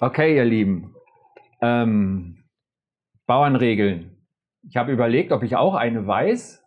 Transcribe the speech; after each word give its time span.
Okay, 0.00 0.36
ihr 0.36 0.44
Lieben. 0.44 0.94
Ähm, 1.60 2.44
Bauernregeln. 3.26 4.16
Ich 4.62 4.76
habe 4.76 4.92
überlegt, 4.92 5.32
ob 5.32 5.42
ich 5.42 5.56
auch 5.56 5.74
eine 5.74 6.06
weiß. 6.06 6.62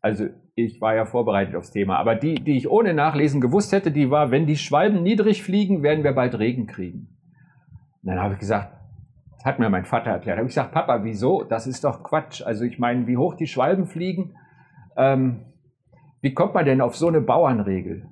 Also 0.00 0.28
ich 0.54 0.80
war 0.80 0.94
ja 0.94 1.04
vorbereitet 1.04 1.54
aufs 1.54 1.70
Thema, 1.70 1.98
aber 1.98 2.14
die, 2.14 2.34
die 2.36 2.56
ich 2.56 2.70
ohne 2.70 2.94
Nachlesen 2.94 3.42
gewusst 3.42 3.72
hätte, 3.72 3.90
die 3.90 4.10
war, 4.10 4.30
wenn 4.30 4.46
die 4.46 4.56
Schwalben 4.56 5.02
niedrig 5.02 5.42
fliegen, 5.42 5.82
werden 5.82 6.02
wir 6.02 6.12
bald 6.12 6.38
Regen 6.38 6.66
kriegen. 6.66 7.18
Und 8.02 8.08
dann 8.08 8.20
habe 8.22 8.34
ich 8.34 8.40
gesagt, 8.40 8.72
das 9.36 9.44
hat 9.44 9.58
mir 9.58 9.68
mein 9.68 9.84
Vater 9.84 10.10
erklärt. 10.10 10.38
Habe 10.38 10.48
ich 10.48 10.54
gesagt, 10.54 10.72
Papa, 10.72 11.04
wieso? 11.04 11.44
Das 11.44 11.66
ist 11.66 11.84
doch 11.84 12.02
Quatsch. 12.02 12.40
Also 12.40 12.64
ich 12.64 12.78
meine, 12.78 13.06
wie 13.06 13.18
hoch 13.18 13.34
die 13.34 13.46
Schwalben 13.46 13.84
fliegen, 13.84 14.34
ähm, 14.96 15.44
wie 16.22 16.32
kommt 16.32 16.54
man 16.54 16.64
denn 16.64 16.80
auf 16.80 16.96
so 16.96 17.08
eine 17.08 17.20
Bauernregel? 17.20 18.08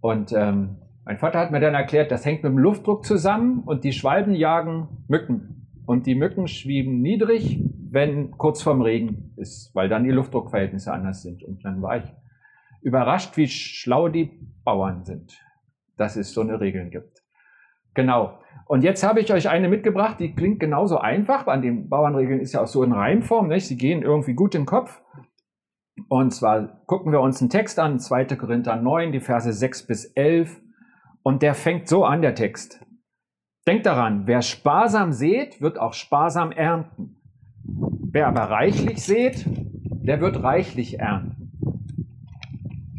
Und 0.00 0.32
ähm, 0.32 0.76
mein 1.04 1.18
Vater 1.18 1.38
hat 1.38 1.50
mir 1.50 1.60
dann 1.60 1.74
erklärt, 1.74 2.10
das 2.10 2.24
hängt 2.24 2.42
mit 2.42 2.52
dem 2.52 2.58
Luftdruck 2.58 3.04
zusammen 3.04 3.62
und 3.64 3.84
die 3.84 3.92
Schwalben 3.92 4.34
jagen 4.34 5.04
Mücken. 5.08 5.66
Und 5.86 6.06
die 6.06 6.14
Mücken 6.14 6.46
schweben 6.46 7.00
niedrig, 7.00 7.64
wenn 7.90 8.30
kurz 8.32 8.62
vorm 8.62 8.80
Regen 8.80 9.32
ist, 9.36 9.74
weil 9.74 9.88
dann 9.88 10.04
die 10.04 10.10
Luftdruckverhältnisse 10.10 10.92
anders 10.92 11.22
sind. 11.22 11.42
Und 11.42 11.64
dann 11.64 11.82
war 11.82 11.96
ich 11.96 12.04
überrascht, 12.82 13.36
wie 13.36 13.48
schlau 13.48 14.08
die 14.08 14.30
Bauern 14.64 15.04
sind, 15.04 15.40
dass 15.96 16.16
es 16.16 16.32
so 16.32 16.42
eine 16.42 16.60
Regeln 16.60 16.90
gibt. 16.90 17.22
Genau. 17.94 18.38
Und 18.66 18.84
jetzt 18.84 19.02
habe 19.02 19.20
ich 19.20 19.32
euch 19.32 19.48
eine 19.48 19.68
mitgebracht, 19.68 20.20
die 20.20 20.34
klingt 20.34 20.60
genauso 20.60 20.98
einfach. 20.98 21.48
An 21.48 21.62
den 21.62 21.88
Bauernregeln 21.88 22.40
ist 22.40 22.52
ja 22.52 22.62
auch 22.62 22.68
so 22.68 22.84
in 22.84 22.92
Reimform, 22.92 23.48
nicht? 23.48 23.66
Sie 23.66 23.76
gehen 23.76 24.02
irgendwie 24.02 24.34
gut 24.34 24.54
den 24.54 24.66
Kopf. 24.66 25.02
Und 26.08 26.30
zwar 26.30 26.80
gucken 26.86 27.10
wir 27.10 27.20
uns 27.20 27.40
einen 27.40 27.50
Text 27.50 27.78
an, 27.78 27.98
2. 27.98 28.26
Korinther 28.36 28.76
9, 28.76 29.12
die 29.12 29.20
Verse 29.20 29.52
6 29.52 29.86
bis 29.86 30.04
11. 30.04 30.60
Und 31.22 31.42
der 31.42 31.54
fängt 31.54 31.88
so 31.88 32.04
an, 32.04 32.22
der 32.22 32.34
Text. 32.34 32.84
Denkt 33.66 33.86
daran, 33.86 34.26
wer 34.26 34.42
sparsam 34.42 35.12
sät, 35.12 35.60
wird 35.60 35.78
auch 35.78 35.92
sparsam 35.92 36.50
ernten. 36.50 37.20
Wer 38.12 38.26
aber 38.26 38.44
reichlich 38.50 39.04
sät, 39.04 39.44
der 39.46 40.20
wird 40.20 40.42
reichlich 40.42 40.98
ernten. 40.98 41.52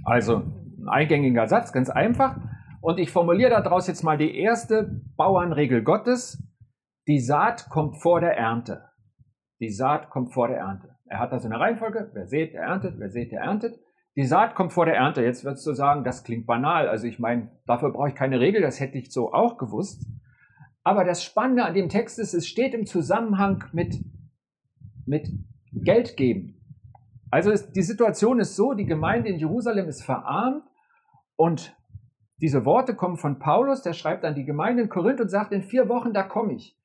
Also 0.05 0.43
ein 0.79 0.87
eingängiger 0.87 1.47
Satz, 1.47 1.73
ganz 1.73 1.89
einfach. 1.89 2.37
Und 2.81 2.99
ich 2.99 3.11
formuliere 3.11 3.49
daraus 3.49 3.87
jetzt 3.87 4.03
mal 4.03 4.17
die 4.17 4.35
erste 4.37 5.01
Bauernregel 5.17 5.83
Gottes. 5.83 6.43
Die 7.07 7.19
Saat 7.19 7.69
kommt 7.69 8.01
vor 8.01 8.21
der 8.21 8.37
Ernte. 8.37 8.85
Die 9.59 9.69
Saat 9.69 10.09
kommt 10.09 10.33
vor 10.33 10.47
der 10.47 10.57
Ernte. 10.57 10.95
Er 11.05 11.19
hat 11.19 11.33
also 11.33 11.47
eine 11.47 11.59
Reihenfolge. 11.59 12.09
Wer 12.13 12.27
sät, 12.27 12.53
der 12.53 12.63
erntet. 12.63 12.95
Wer 12.97 13.09
sät, 13.09 13.31
der 13.31 13.41
erntet. 13.41 13.79
Die 14.15 14.25
Saat 14.25 14.55
kommt 14.55 14.73
vor 14.73 14.85
der 14.85 14.95
Ernte. 14.95 15.23
Jetzt 15.23 15.45
würdest 15.45 15.65
du 15.65 15.73
sagen, 15.73 16.03
das 16.03 16.23
klingt 16.23 16.45
banal. 16.45 16.87
Also 16.87 17.07
ich 17.07 17.19
meine, 17.19 17.49
dafür 17.65 17.91
brauche 17.91 18.09
ich 18.09 18.15
keine 18.15 18.39
Regel. 18.39 18.61
Das 18.61 18.79
hätte 18.79 18.97
ich 18.97 19.11
so 19.11 19.31
auch 19.33 19.57
gewusst. 19.57 20.05
Aber 20.83 21.05
das 21.05 21.23
Spannende 21.23 21.63
an 21.63 21.73
dem 21.73 21.89
Text 21.89 22.19
ist, 22.19 22.33
es 22.33 22.47
steht 22.47 22.73
im 22.73 22.85
Zusammenhang 22.85 23.63
mit, 23.71 24.03
mit 25.05 25.29
Geld 25.71 26.17
geben. 26.17 26.57
Also 27.29 27.51
ist, 27.51 27.71
die 27.71 27.83
Situation 27.83 28.39
ist 28.39 28.55
so, 28.55 28.73
die 28.73 28.85
Gemeinde 28.85 29.29
in 29.29 29.39
Jerusalem 29.39 29.87
ist 29.87 30.03
verarmt 30.03 30.63
und 31.37 31.75
diese 32.41 32.65
Worte 32.65 32.95
kommen 32.95 33.17
von 33.17 33.39
Paulus, 33.39 33.83
der 33.83 33.93
schreibt 33.93 34.25
an 34.25 34.35
die 34.35 34.43
Gemeinde 34.43 34.83
in 34.83 34.89
Korinth 34.89 35.21
und 35.21 35.29
sagt, 35.29 35.53
in 35.53 35.61
vier 35.61 35.87
Wochen, 35.87 36.11
da 36.11 36.23
komme 36.23 36.55
ich. 36.55 36.75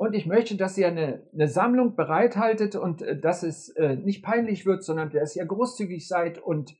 Und 0.00 0.14
ich 0.14 0.24
möchte, 0.24 0.56
dass 0.56 0.78
ihr 0.78 0.88
eine, 0.88 1.24
eine 1.34 1.46
Sammlung 1.46 1.94
bereithaltet 1.94 2.74
und 2.74 3.02
äh, 3.02 3.20
dass 3.20 3.42
es 3.42 3.68
äh, 3.76 3.96
nicht 3.96 4.24
peinlich 4.24 4.64
wird, 4.64 4.82
sondern 4.82 5.10
dass 5.10 5.36
ihr 5.36 5.44
großzügig 5.44 6.08
seid. 6.08 6.38
Und, 6.38 6.74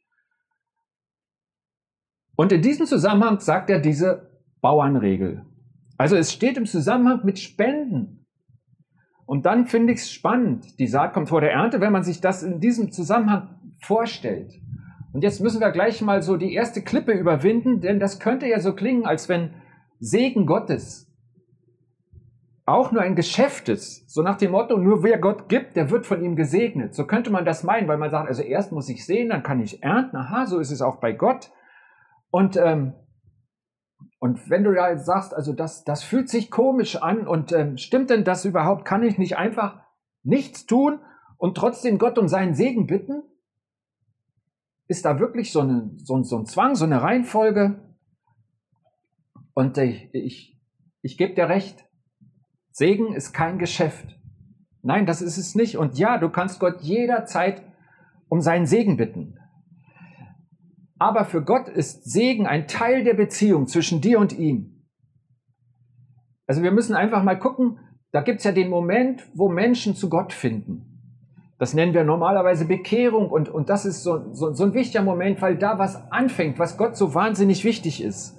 und 2.34 2.50
in 2.50 2.62
diesem 2.62 2.86
Zusammenhang 2.86 3.38
sagt 3.38 3.68
er 3.68 3.78
diese 3.78 4.40
Bauernregel. 4.62 5.44
Also 5.98 6.16
es 6.16 6.32
steht 6.32 6.56
im 6.56 6.64
Zusammenhang 6.64 7.20
mit 7.26 7.38
Spenden. 7.38 8.24
Und 9.26 9.44
dann 9.44 9.66
finde 9.66 9.92
ich 9.92 9.98
es 9.98 10.10
spannend. 10.10 10.80
Die 10.80 10.86
Saat 10.86 11.12
kommt 11.12 11.28
vor 11.28 11.42
der 11.42 11.52
Ernte, 11.52 11.82
wenn 11.82 11.92
man 11.92 12.04
sich 12.04 12.22
das 12.22 12.42
in 12.42 12.58
diesem 12.58 12.90
Zusammenhang 12.90 13.60
vorstellt. 13.82 14.54
Und 15.12 15.24
jetzt 15.24 15.42
müssen 15.42 15.60
wir 15.60 15.72
gleich 15.72 16.00
mal 16.00 16.22
so 16.22 16.38
die 16.38 16.54
erste 16.54 16.80
Klippe 16.80 17.12
überwinden, 17.12 17.82
denn 17.82 18.00
das 18.00 18.18
könnte 18.18 18.46
ja 18.46 18.60
so 18.60 18.74
klingen, 18.74 19.04
als 19.04 19.28
wenn 19.28 19.50
Segen 19.98 20.46
Gottes 20.46 21.09
auch 22.72 22.92
nur 22.92 23.02
ein 23.02 23.16
Geschäft 23.16 23.68
ist. 23.68 24.08
So 24.10 24.22
nach 24.22 24.36
dem 24.36 24.52
Motto, 24.52 24.76
nur 24.76 25.02
wer 25.02 25.18
Gott 25.18 25.48
gibt, 25.48 25.76
der 25.76 25.90
wird 25.90 26.06
von 26.06 26.22
ihm 26.22 26.36
gesegnet. 26.36 26.94
So 26.94 27.06
könnte 27.06 27.30
man 27.30 27.44
das 27.44 27.62
meinen, 27.62 27.88
weil 27.88 27.98
man 27.98 28.10
sagt, 28.10 28.28
also 28.28 28.42
erst 28.42 28.72
muss 28.72 28.88
ich 28.88 29.04
sehen, 29.04 29.28
dann 29.28 29.42
kann 29.42 29.60
ich 29.60 29.82
ernten. 29.82 30.16
Aha, 30.16 30.46
so 30.46 30.58
ist 30.58 30.70
es 30.70 30.82
auch 30.82 30.96
bei 30.96 31.12
Gott. 31.12 31.50
Und 32.30 32.56
ähm, 32.56 32.94
und 34.18 34.50
wenn 34.50 34.64
du 34.64 34.74
da 34.74 34.90
jetzt 34.90 35.06
sagst, 35.06 35.34
also 35.34 35.54
das, 35.54 35.82
das 35.84 36.02
fühlt 36.02 36.28
sich 36.28 36.50
komisch 36.50 36.96
an 36.96 37.26
und 37.26 37.52
ähm, 37.52 37.78
stimmt 37.78 38.10
denn 38.10 38.22
das 38.22 38.44
überhaupt? 38.44 38.84
Kann 38.84 39.02
ich 39.02 39.16
nicht 39.16 39.38
einfach 39.38 39.80
nichts 40.22 40.66
tun 40.66 41.00
und 41.38 41.56
trotzdem 41.56 41.98
Gott 41.98 42.18
um 42.18 42.28
seinen 42.28 42.54
Segen 42.54 42.86
bitten? 42.86 43.22
Ist 44.88 45.06
da 45.06 45.18
wirklich 45.18 45.52
so, 45.52 45.60
eine, 45.60 45.90
so, 45.96 46.22
so 46.22 46.38
ein 46.38 46.44
Zwang, 46.44 46.74
so 46.74 46.84
eine 46.84 47.00
Reihenfolge? 47.00 47.80
Und 49.54 49.78
ich, 49.78 50.10
ich, 50.12 50.60
ich 51.00 51.16
gebe 51.16 51.34
dir 51.34 51.48
recht, 51.48 51.86
Segen 52.80 53.12
ist 53.12 53.34
kein 53.34 53.58
Geschäft. 53.58 54.18
Nein, 54.80 55.04
das 55.04 55.20
ist 55.20 55.36
es 55.36 55.54
nicht. 55.54 55.76
Und 55.76 55.98
ja, 55.98 56.16
du 56.16 56.30
kannst 56.30 56.60
Gott 56.60 56.80
jederzeit 56.80 57.62
um 58.30 58.40
seinen 58.40 58.64
Segen 58.64 58.96
bitten. 58.96 59.36
Aber 60.98 61.26
für 61.26 61.44
Gott 61.44 61.68
ist 61.68 62.10
Segen 62.10 62.46
ein 62.46 62.68
Teil 62.68 63.04
der 63.04 63.12
Beziehung 63.12 63.66
zwischen 63.66 64.00
dir 64.00 64.18
und 64.18 64.32
ihm. 64.32 64.82
Also 66.46 66.62
wir 66.62 66.70
müssen 66.70 66.94
einfach 66.94 67.22
mal 67.22 67.38
gucken, 67.38 67.80
da 68.12 68.22
gibt 68.22 68.38
es 68.38 68.44
ja 68.44 68.52
den 68.52 68.70
Moment, 68.70 69.28
wo 69.34 69.50
Menschen 69.50 69.94
zu 69.94 70.08
Gott 70.08 70.32
finden. 70.32 71.12
Das 71.58 71.74
nennen 71.74 71.92
wir 71.92 72.04
normalerweise 72.04 72.64
Bekehrung 72.64 73.28
und, 73.28 73.50
und 73.50 73.68
das 73.68 73.84
ist 73.84 74.02
so, 74.02 74.32
so, 74.32 74.54
so 74.54 74.64
ein 74.64 74.72
wichtiger 74.72 75.04
Moment, 75.04 75.42
weil 75.42 75.58
da 75.58 75.78
was 75.78 76.10
anfängt, 76.10 76.58
was 76.58 76.78
Gott 76.78 76.96
so 76.96 77.14
wahnsinnig 77.14 77.62
wichtig 77.62 78.02
ist. 78.02 78.38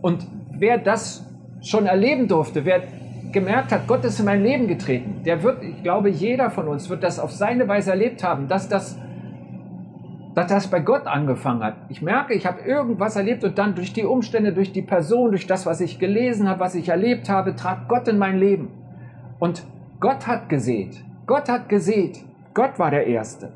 Und 0.00 0.28
wer 0.52 0.78
das 0.78 1.26
schon 1.60 1.86
erleben 1.86 2.28
durfte, 2.28 2.64
wer 2.64 2.86
gemerkt 3.32 3.72
hat, 3.72 3.86
Gott 3.86 4.04
ist 4.04 4.18
in 4.18 4.26
mein 4.26 4.42
Leben 4.42 4.66
getreten, 4.66 5.22
der 5.24 5.42
wird, 5.42 5.62
ich 5.62 5.82
glaube, 5.82 6.08
jeder 6.08 6.50
von 6.50 6.68
uns 6.68 6.88
wird 6.88 7.02
das 7.02 7.18
auf 7.18 7.32
seine 7.32 7.68
Weise 7.68 7.90
erlebt 7.90 8.22
haben, 8.24 8.48
dass 8.48 8.68
das 8.68 8.98
dass 10.34 10.46
das 10.46 10.68
bei 10.68 10.78
Gott 10.78 11.08
angefangen 11.08 11.64
hat. 11.64 11.74
Ich 11.88 12.00
merke, 12.00 12.32
ich 12.32 12.46
habe 12.46 12.60
irgendwas 12.60 13.16
erlebt 13.16 13.42
und 13.42 13.58
dann 13.58 13.74
durch 13.74 13.92
die 13.92 14.04
Umstände, 14.04 14.52
durch 14.52 14.70
die 14.70 14.82
Person, 14.82 15.30
durch 15.30 15.48
das, 15.48 15.66
was 15.66 15.80
ich 15.80 15.98
gelesen 15.98 16.48
habe, 16.48 16.60
was 16.60 16.76
ich 16.76 16.90
erlebt 16.90 17.28
habe, 17.28 17.56
trat 17.56 17.88
Gott 17.88 18.06
in 18.06 18.18
mein 18.18 18.38
Leben. 18.38 18.70
Und 19.40 19.64
Gott 19.98 20.28
hat 20.28 20.48
gesät. 20.48 21.02
Gott 21.26 21.48
hat 21.48 21.68
gesät. 21.68 22.24
Gott 22.54 22.78
war 22.78 22.92
der 22.92 23.08
Erste. 23.08 23.52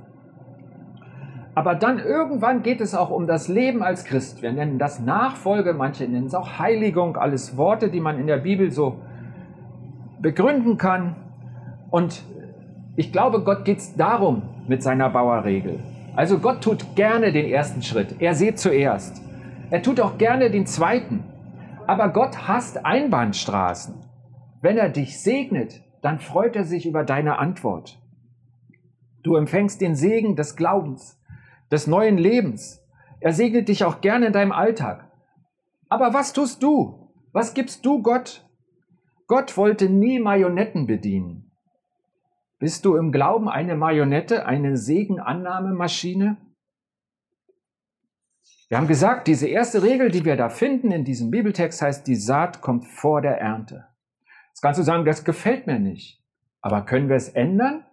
Aber 1.54 1.76
dann 1.76 2.00
irgendwann 2.00 2.64
geht 2.64 2.80
es 2.80 2.96
auch 2.96 3.10
um 3.10 3.28
das 3.28 3.46
Leben 3.46 3.84
als 3.84 4.04
Christ. 4.04 4.42
Wir 4.42 4.52
nennen 4.52 4.78
das 4.78 4.98
Nachfolge, 4.98 5.74
manche 5.74 6.04
nennen 6.04 6.26
es 6.26 6.34
auch 6.34 6.58
Heiligung, 6.58 7.16
alles 7.16 7.56
Worte, 7.56 7.90
die 7.90 8.00
man 8.00 8.18
in 8.18 8.26
der 8.26 8.38
Bibel 8.38 8.72
so 8.72 8.96
begründen 10.22 10.78
kann. 10.78 11.16
Und 11.90 12.22
ich 12.96 13.12
glaube, 13.12 13.42
Gott 13.42 13.64
geht 13.64 13.78
es 13.78 13.94
darum 13.96 14.42
mit 14.68 14.82
seiner 14.82 15.10
Bauerregel. 15.10 15.80
Also 16.14 16.38
Gott 16.38 16.62
tut 16.62 16.94
gerne 16.94 17.32
den 17.32 17.46
ersten 17.46 17.82
Schritt. 17.82 18.16
Er 18.20 18.34
sieht 18.34 18.58
zuerst. 18.58 19.22
Er 19.70 19.82
tut 19.82 20.00
auch 20.00 20.18
gerne 20.18 20.50
den 20.50 20.66
zweiten. 20.66 21.24
Aber 21.86 22.10
Gott 22.10 22.46
hasst 22.46 22.84
Einbahnstraßen. 22.84 23.94
Wenn 24.60 24.76
er 24.76 24.88
dich 24.88 25.20
segnet, 25.20 25.82
dann 26.02 26.20
freut 26.20 26.54
er 26.54 26.64
sich 26.64 26.86
über 26.86 27.04
deine 27.04 27.38
Antwort. 27.38 27.98
Du 29.22 29.36
empfängst 29.36 29.80
den 29.80 29.94
Segen 29.94 30.36
des 30.36 30.56
Glaubens, 30.56 31.20
des 31.70 31.86
neuen 31.86 32.18
Lebens. 32.18 32.84
Er 33.20 33.32
segnet 33.32 33.68
dich 33.68 33.84
auch 33.84 34.00
gerne 34.00 34.26
in 34.26 34.32
deinem 34.32 34.52
Alltag. 34.52 35.10
Aber 35.88 36.12
was 36.12 36.32
tust 36.32 36.62
du? 36.62 37.10
Was 37.32 37.54
gibst 37.54 37.86
du 37.86 38.02
Gott? 38.02 38.44
Gott 39.26 39.56
wollte 39.56 39.88
nie 39.88 40.18
Marionetten 40.18 40.86
bedienen. 40.86 41.50
Bist 42.58 42.84
du 42.84 42.96
im 42.96 43.10
Glauben 43.10 43.48
eine 43.48 43.74
Marionette, 43.76 44.46
eine 44.46 44.76
Segenannahmemaschine? 44.76 46.36
Wir 48.68 48.78
haben 48.78 48.86
gesagt, 48.86 49.26
diese 49.26 49.48
erste 49.48 49.82
Regel, 49.82 50.10
die 50.10 50.24
wir 50.24 50.36
da 50.36 50.48
finden 50.48 50.92
in 50.92 51.04
diesem 51.04 51.30
Bibeltext, 51.30 51.82
heißt, 51.82 52.06
die 52.06 52.14
Saat 52.14 52.60
kommt 52.60 52.86
vor 52.86 53.20
der 53.20 53.38
Ernte. 53.38 53.86
Jetzt 54.48 54.62
kannst 54.62 54.78
du 54.78 54.84
sagen, 54.84 55.04
das 55.04 55.24
gefällt 55.24 55.66
mir 55.66 55.78
nicht. 55.78 56.22
Aber 56.60 56.84
können 56.84 57.08
wir 57.08 57.16
es 57.16 57.28
ändern? 57.28 57.84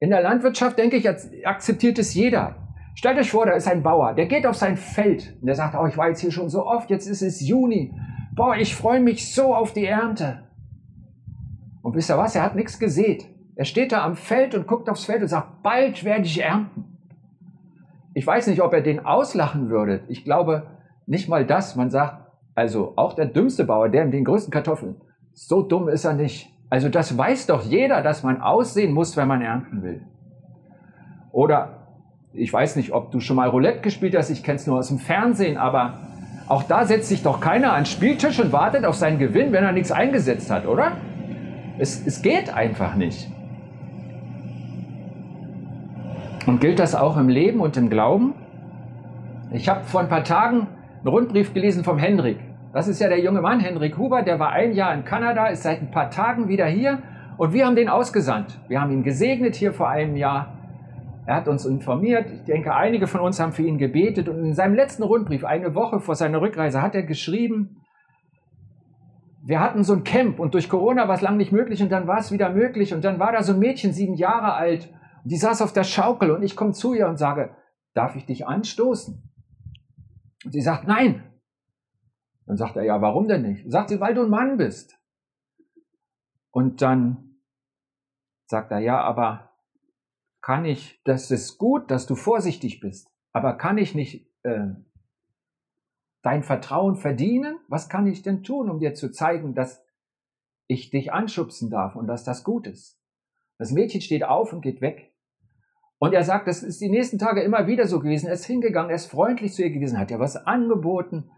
In 0.00 0.10
der 0.10 0.20
Landwirtschaft, 0.20 0.78
denke 0.78 0.96
ich, 0.96 1.08
akzeptiert 1.46 1.98
es 1.98 2.12
jeder. 2.12 2.56
Stellt 2.94 3.18
euch 3.18 3.30
vor, 3.30 3.46
da 3.46 3.52
ist 3.52 3.68
ein 3.68 3.82
Bauer, 3.82 4.14
der 4.14 4.26
geht 4.26 4.46
auf 4.46 4.56
sein 4.56 4.76
Feld 4.76 5.36
und 5.40 5.46
der 5.46 5.54
sagt, 5.54 5.74
oh, 5.74 5.86
ich 5.86 5.96
war 5.96 6.08
jetzt 6.08 6.20
hier 6.20 6.32
schon 6.32 6.50
so 6.50 6.66
oft, 6.66 6.90
jetzt 6.90 7.06
ist 7.06 7.22
es 7.22 7.40
Juni. 7.40 7.94
Boah, 8.34 8.56
ich 8.56 8.74
freue 8.74 9.00
mich 9.00 9.32
so 9.32 9.54
auf 9.54 9.72
die 9.72 9.86
Ernte. 9.86 10.48
Und 11.82 11.94
wisst 11.94 12.10
ihr 12.10 12.18
was? 12.18 12.34
Er 12.34 12.42
hat 12.42 12.54
nichts 12.54 12.78
gesät. 12.78 13.26
Er 13.54 13.64
steht 13.64 13.92
da 13.92 14.04
am 14.04 14.16
Feld 14.16 14.54
und 14.54 14.66
guckt 14.66 14.88
aufs 14.88 15.04
Feld 15.04 15.22
und 15.22 15.28
sagt, 15.28 15.62
bald 15.62 16.04
werde 16.04 16.24
ich 16.24 16.40
ernten. 16.40 16.84
Ich 18.14 18.26
weiß 18.26 18.46
nicht, 18.46 18.62
ob 18.62 18.72
er 18.72 18.80
den 18.80 19.04
auslachen 19.04 19.68
würde. 19.68 20.04
Ich 20.08 20.24
glaube 20.24 20.66
nicht 21.06 21.28
mal 21.28 21.44
das. 21.44 21.76
Man 21.76 21.90
sagt, 21.90 22.26
also 22.54 22.92
auch 22.96 23.14
der 23.14 23.26
dümmste 23.26 23.64
Bauer, 23.64 23.88
der 23.88 24.04
mit 24.04 24.14
den 24.14 24.24
größten 24.24 24.52
Kartoffeln, 24.52 24.96
So 25.32 25.62
dumm 25.62 25.88
ist 25.88 26.04
er 26.04 26.12
nicht. 26.12 26.50
Also 26.70 26.88
das 26.88 27.16
weiß 27.16 27.46
doch 27.46 27.62
jeder, 27.62 28.02
dass 28.02 28.22
man 28.22 28.40
aussehen 28.40 28.92
muss, 28.92 29.16
wenn 29.16 29.28
man 29.28 29.42
ernten 29.42 29.82
will. 29.82 30.02
Oder 31.30 31.86
ich 32.32 32.52
weiß 32.52 32.76
nicht, 32.76 32.92
ob 32.92 33.10
du 33.10 33.20
schon 33.20 33.36
mal 33.36 33.48
Roulette 33.48 33.80
gespielt 33.80 34.16
hast, 34.16 34.30
ich 34.30 34.42
kenne 34.42 34.56
es 34.56 34.66
nur 34.66 34.78
aus 34.78 34.88
dem 34.88 34.98
Fernsehen, 34.98 35.56
aber 35.58 35.98
auch 36.48 36.62
da 36.62 36.84
setzt 36.84 37.08
sich 37.08 37.22
doch 37.22 37.40
keiner 37.40 37.72
an 37.72 37.80
den 37.80 37.86
Spieltisch 37.86 38.40
und 38.40 38.52
wartet 38.52 38.84
auf 38.84 38.94
seinen 38.94 39.18
Gewinn, 39.18 39.52
wenn 39.52 39.64
er 39.64 39.72
nichts 39.72 39.92
eingesetzt 39.92 40.50
hat, 40.50 40.66
oder? 40.66 40.92
Es, 41.78 42.06
es 42.06 42.22
geht 42.22 42.52
einfach 42.52 42.94
nicht. 42.94 43.30
Und 46.46 46.60
gilt 46.60 46.78
das 46.78 46.94
auch 46.94 47.16
im 47.16 47.28
Leben 47.28 47.60
und 47.60 47.76
im 47.76 47.88
Glauben? 47.88 48.34
Ich 49.52 49.68
habe 49.68 49.84
vor 49.84 50.00
ein 50.00 50.08
paar 50.08 50.24
Tagen 50.24 50.66
einen 50.98 51.08
Rundbrief 51.08 51.54
gelesen 51.54 51.84
vom 51.84 51.98
Hendrik. 51.98 52.38
Das 52.72 52.88
ist 52.88 53.00
ja 53.00 53.08
der 53.08 53.20
junge 53.20 53.42
Mann, 53.42 53.60
Hendrik 53.60 53.98
Huber, 53.98 54.22
der 54.22 54.38
war 54.38 54.50
ein 54.50 54.72
Jahr 54.72 54.94
in 54.94 55.04
Kanada, 55.04 55.46
ist 55.46 55.62
seit 55.62 55.82
ein 55.82 55.90
paar 55.90 56.10
Tagen 56.10 56.48
wieder 56.48 56.66
hier 56.66 57.02
und 57.36 57.52
wir 57.52 57.66
haben 57.66 57.76
den 57.76 57.88
ausgesandt. 57.88 58.58
Wir 58.68 58.80
haben 58.80 58.92
ihn 58.92 59.02
gesegnet 59.02 59.54
hier 59.54 59.72
vor 59.72 59.88
einem 59.88 60.16
Jahr. 60.16 60.58
Er 61.26 61.36
hat 61.36 61.48
uns 61.48 61.64
informiert. 61.66 62.30
Ich 62.30 62.44
denke, 62.44 62.74
einige 62.74 63.06
von 63.06 63.20
uns 63.20 63.38
haben 63.38 63.52
für 63.52 63.62
ihn 63.62 63.78
gebetet. 63.78 64.28
Und 64.28 64.38
in 64.44 64.54
seinem 64.54 64.74
letzten 64.74 65.02
Rundbrief, 65.04 65.44
eine 65.44 65.74
Woche 65.74 66.00
vor 66.00 66.14
seiner 66.14 66.40
Rückreise, 66.40 66.82
hat 66.82 66.94
er 66.94 67.02
geschrieben, 67.02 67.81
wir 69.44 69.60
hatten 69.60 69.82
so 69.82 69.92
ein 69.92 70.04
Camp 70.04 70.38
und 70.38 70.54
durch 70.54 70.68
Corona 70.68 71.08
war 71.08 71.16
es 71.16 71.20
lang 71.20 71.36
nicht 71.36 71.52
möglich 71.52 71.82
und 71.82 71.90
dann 71.90 72.06
war 72.06 72.18
es 72.18 72.30
wieder 72.30 72.50
möglich. 72.50 72.94
Und 72.94 73.02
dann 73.02 73.18
war 73.18 73.32
da 73.32 73.42
so 73.42 73.52
ein 73.52 73.58
Mädchen, 73.58 73.92
sieben 73.92 74.14
Jahre 74.14 74.54
alt, 74.54 74.88
und 75.24 75.30
die 75.30 75.36
saß 75.36 75.62
auf 75.62 75.72
der 75.72 75.84
Schaukel 75.84 76.30
und 76.30 76.42
ich 76.42 76.56
komme 76.56 76.72
zu 76.72 76.94
ihr 76.94 77.08
und 77.08 77.16
sage, 77.16 77.54
darf 77.94 78.16
ich 78.16 78.26
dich 78.26 78.46
anstoßen? 78.46 79.22
Und 80.44 80.52
sie 80.52 80.60
sagt, 80.60 80.86
nein. 80.86 81.24
Dann 82.46 82.56
sagt 82.56 82.76
er, 82.76 82.84
ja, 82.84 83.00
warum 83.00 83.28
denn 83.28 83.42
nicht? 83.42 83.70
Sagt 83.70 83.90
sie, 83.90 84.00
weil 84.00 84.14
du 84.14 84.22
ein 84.22 84.30
Mann 84.30 84.56
bist. 84.56 84.98
Und 86.50 86.82
dann 86.82 87.36
sagt 88.46 88.70
er, 88.72 88.80
ja, 88.80 89.00
aber 89.00 89.52
kann 90.40 90.64
ich, 90.64 91.00
das 91.04 91.30
ist 91.30 91.56
gut, 91.56 91.90
dass 91.90 92.06
du 92.06 92.16
vorsichtig 92.16 92.80
bist, 92.80 93.08
aber 93.32 93.54
kann 93.54 93.78
ich 93.78 93.94
nicht 93.94 94.28
äh, 94.42 94.70
dein 96.22 96.42
Vertrauen 96.42 96.96
verdienen? 96.96 97.58
Was 97.68 97.88
kann 97.88 98.06
ich 98.06 98.22
denn 98.22 98.42
tun, 98.42 98.70
um 98.70 98.78
dir 98.78 98.94
zu 98.94 99.10
zeigen, 99.10 99.54
dass 99.54 99.84
ich 100.66 100.90
dich 100.90 101.12
anschubsen 101.12 101.70
darf 101.70 101.96
und 101.96 102.06
dass 102.06 102.24
das 102.24 102.44
gut 102.44 102.66
ist? 102.66 102.98
Das 103.58 103.72
Mädchen 103.72 104.00
steht 104.00 104.24
auf 104.24 104.52
und 104.52 104.62
geht 104.62 104.80
weg. 104.80 105.12
Und 105.98 106.14
er 106.14 106.24
sagt, 106.24 106.48
das 106.48 106.64
ist 106.64 106.80
die 106.80 106.90
nächsten 106.90 107.18
Tage 107.18 107.42
immer 107.42 107.68
wieder 107.68 107.86
so 107.86 108.00
gewesen. 108.00 108.26
Er 108.26 108.32
ist 108.32 108.44
hingegangen, 108.44 108.90
er 108.90 108.96
ist 108.96 109.06
freundlich 109.06 109.52
zu 109.52 109.62
ihr 109.62 109.70
gewesen, 109.70 109.98
hat 109.98 110.10
ihr 110.10 110.18
was 110.18 110.36
angeboten. 110.36 111.30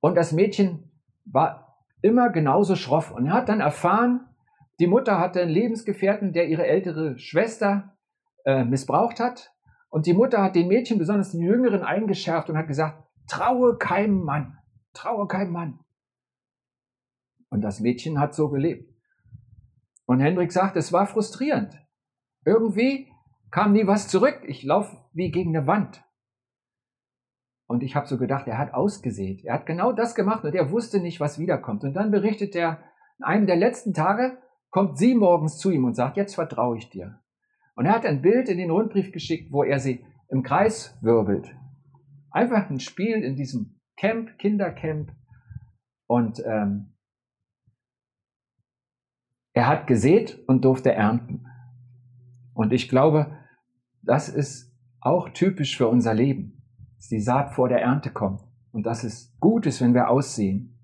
Und 0.00 0.16
das 0.16 0.32
Mädchen 0.32 0.90
war 1.24 1.78
immer 2.02 2.28
genauso 2.28 2.76
schroff. 2.76 3.10
Und 3.10 3.26
er 3.26 3.32
hat 3.32 3.48
dann 3.48 3.60
erfahren, 3.60 4.28
die 4.80 4.86
Mutter 4.86 5.18
hatte 5.18 5.40
einen 5.40 5.50
Lebensgefährten, 5.50 6.32
der 6.32 6.48
ihre 6.48 6.66
ältere 6.66 7.18
Schwester 7.18 7.96
äh, 8.44 8.64
missbraucht 8.64 9.20
hat. 9.20 9.54
Und 9.88 10.06
die 10.06 10.12
Mutter 10.12 10.42
hat 10.42 10.56
den 10.56 10.68
Mädchen, 10.68 10.98
besonders 10.98 11.32
den 11.32 11.40
Jüngeren, 11.40 11.82
eingeschärft 11.82 12.50
und 12.50 12.58
hat 12.58 12.66
gesagt, 12.66 13.02
traue 13.32 13.78
keinem 13.78 14.24
Mann, 14.24 14.58
traue 14.92 15.26
keinem 15.26 15.52
Mann. 15.52 15.78
Und 17.48 17.62
das 17.62 17.80
Mädchen 17.80 18.20
hat 18.20 18.34
so 18.34 18.50
gelebt. 18.50 18.94
Und 20.04 20.20
Hendrik 20.20 20.52
sagt, 20.52 20.76
es 20.76 20.92
war 20.92 21.06
frustrierend. 21.06 21.74
Irgendwie 22.44 23.10
kam 23.50 23.72
nie 23.72 23.86
was 23.86 24.08
zurück. 24.08 24.40
Ich 24.46 24.62
laufe 24.62 24.98
wie 25.14 25.30
gegen 25.30 25.56
eine 25.56 25.66
Wand. 25.66 26.04
Und 27.66 27.82
ich 27.82 27.96
habe 27.96 28.06
so 28.06 28.18
gedacht, 28.18 28.46
er 28.48 28.58
hat 28.58 28.74
ausgesät. 28.74 29.44
Er 29.44 29.54
hat 29.54 29.66
genau 29.66 29.92
das 29.92 30.14
gemacht 30.14 30.44
und 30.44 30.54
er 30.54 30.70
wusste 30.70 31.00
nicht, 31.00 31.18
was 31.20 31.38
wiederkommt. 31.38 31.84
Und 31.84 31.94
dann 31.94 32.10
berichtet 32.10 32.54
er, 32.54 32.82
in 33.18 33.24
einem 33.24 33.46
der 33.46 33.56
letzten 33.56 33.94
Tage 33.94 34.36
kommt 34.68 34.98
sie 34.98 35.14
morgens 35.14 35.56
zu 35.56 35.70
ihm 35.70 35.84
und 35.84 35.94
sagt, 35.94 36.18
jetzt 36.18 36.34
vertraue 36.34 36.76
ich 36.76 36.90
dir. 36.90 37.20
Und 37.76 37.86
er 37.86 37.94
hat 37.94 38.04
ein 38.04 38.20
Bild 38.20 38.50
in 38.50 38.58
den 38.58 38.70
Rundbrief 38.70 39.10
geschickt, 39.10 39.52
wo 39.52 39.64
er 39.64 39.78
sie 39.78 40.04
im 40.28 40.42
Kreis 40.42 40.98
wirbelt. 41.00 41.54
Einfach 42.32 42.70
ein 42.70 42.80
Spiel 42.80 43.22
in 43.22 43.36
diesem 43.36 43.78
Camp, 43.96 44.38
Kindercamp. 44.38 45.12
Und 46.06 46.42
ähm, 46.44 46.94
er 49.52 49.68
hat 49.68 49.86
gesät 49.86 50.42
und 50.46 50.64
durfte 50.64 50.92
ernten. 50.92 51.46
Und 52.54 52.72
ich 52.72 52.88
glaube, 52.88 53.38
das 54.02 54.28
ist 54.28 54.74
auch 55.00 55.28
typisch 55.30 55.76
für 55.76 55.88
unser 55.88 56.14
Leben, 56.14 56.62
dass 56.96 57.08
die 57.08 57.20
Saat 57.20 57.54
vor 57.54 57.68
der 57.68 57.82
Ernte 57.82 58.10
kommt 58.10 58.42
und 58.72 58.86
dass 58.86 59.04
es 59.04 59.36
gut 59.40 59.66
ist, 59.66 59.80
wenn 59.80 59.94
wir 59.94 60.08
aussehen 60.08 60.78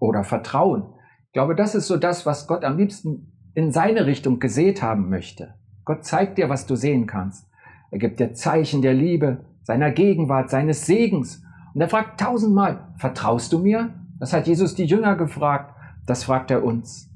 oder 0.00 0.24
vertrauen. 0.24 0.94
Ich 1.26 1.32
glaube, 1.32 1.54
das 1.54 1.74
ist 1.74 1.86
so 1.86 1.96
das, 1.96 2.26
was 2.26 2.46
Gott 2.46 2.64
am 2.64 2.76
liebsten 2.76 3.50
in 3.54 3.72
seine 3.72 4.06
Richtung 4.06 4.38
gesät 4.38 4.82
haben 4.82 5.08
möchte. 5.08 5.54
Gott 5.84 6.04
zeigt 6.04 6.38
dir, 6.38 6.48
was 6.48 6.66
du 6.66 6.76
sehen 6.76 7.06
kannst. 7.06 7.48
Er 7.90 7.98
gibt 7.98 8.20
dir 8.20 8.34
Zeichen 8.34 8.82
der 8.82 8.94
Liebe, 8.94 9.44
seiner 9.68 9.90
Gegenwart, 9.90 10.48
seines 10.48 10.86
Segens. 10.86 11.42
Und 11.74 11.82
er 11.82 11.90
fragt 11.90 12.18
tausendmal, 12.18 12.88
vertraust 12.96 13.52
du 13.52 13.58
mir? 13.58 13.90
Das 14.18 14.32
hat 14.32 14.46
Jesus 14.46 14.74
die 14.74 14.86
Jünger 14.86 15.14
gefragt, 15.14 15.74
das 16.06 16.24
fragt 16.24 16.50
er 16.50 16.64
uns. 16.64 17.10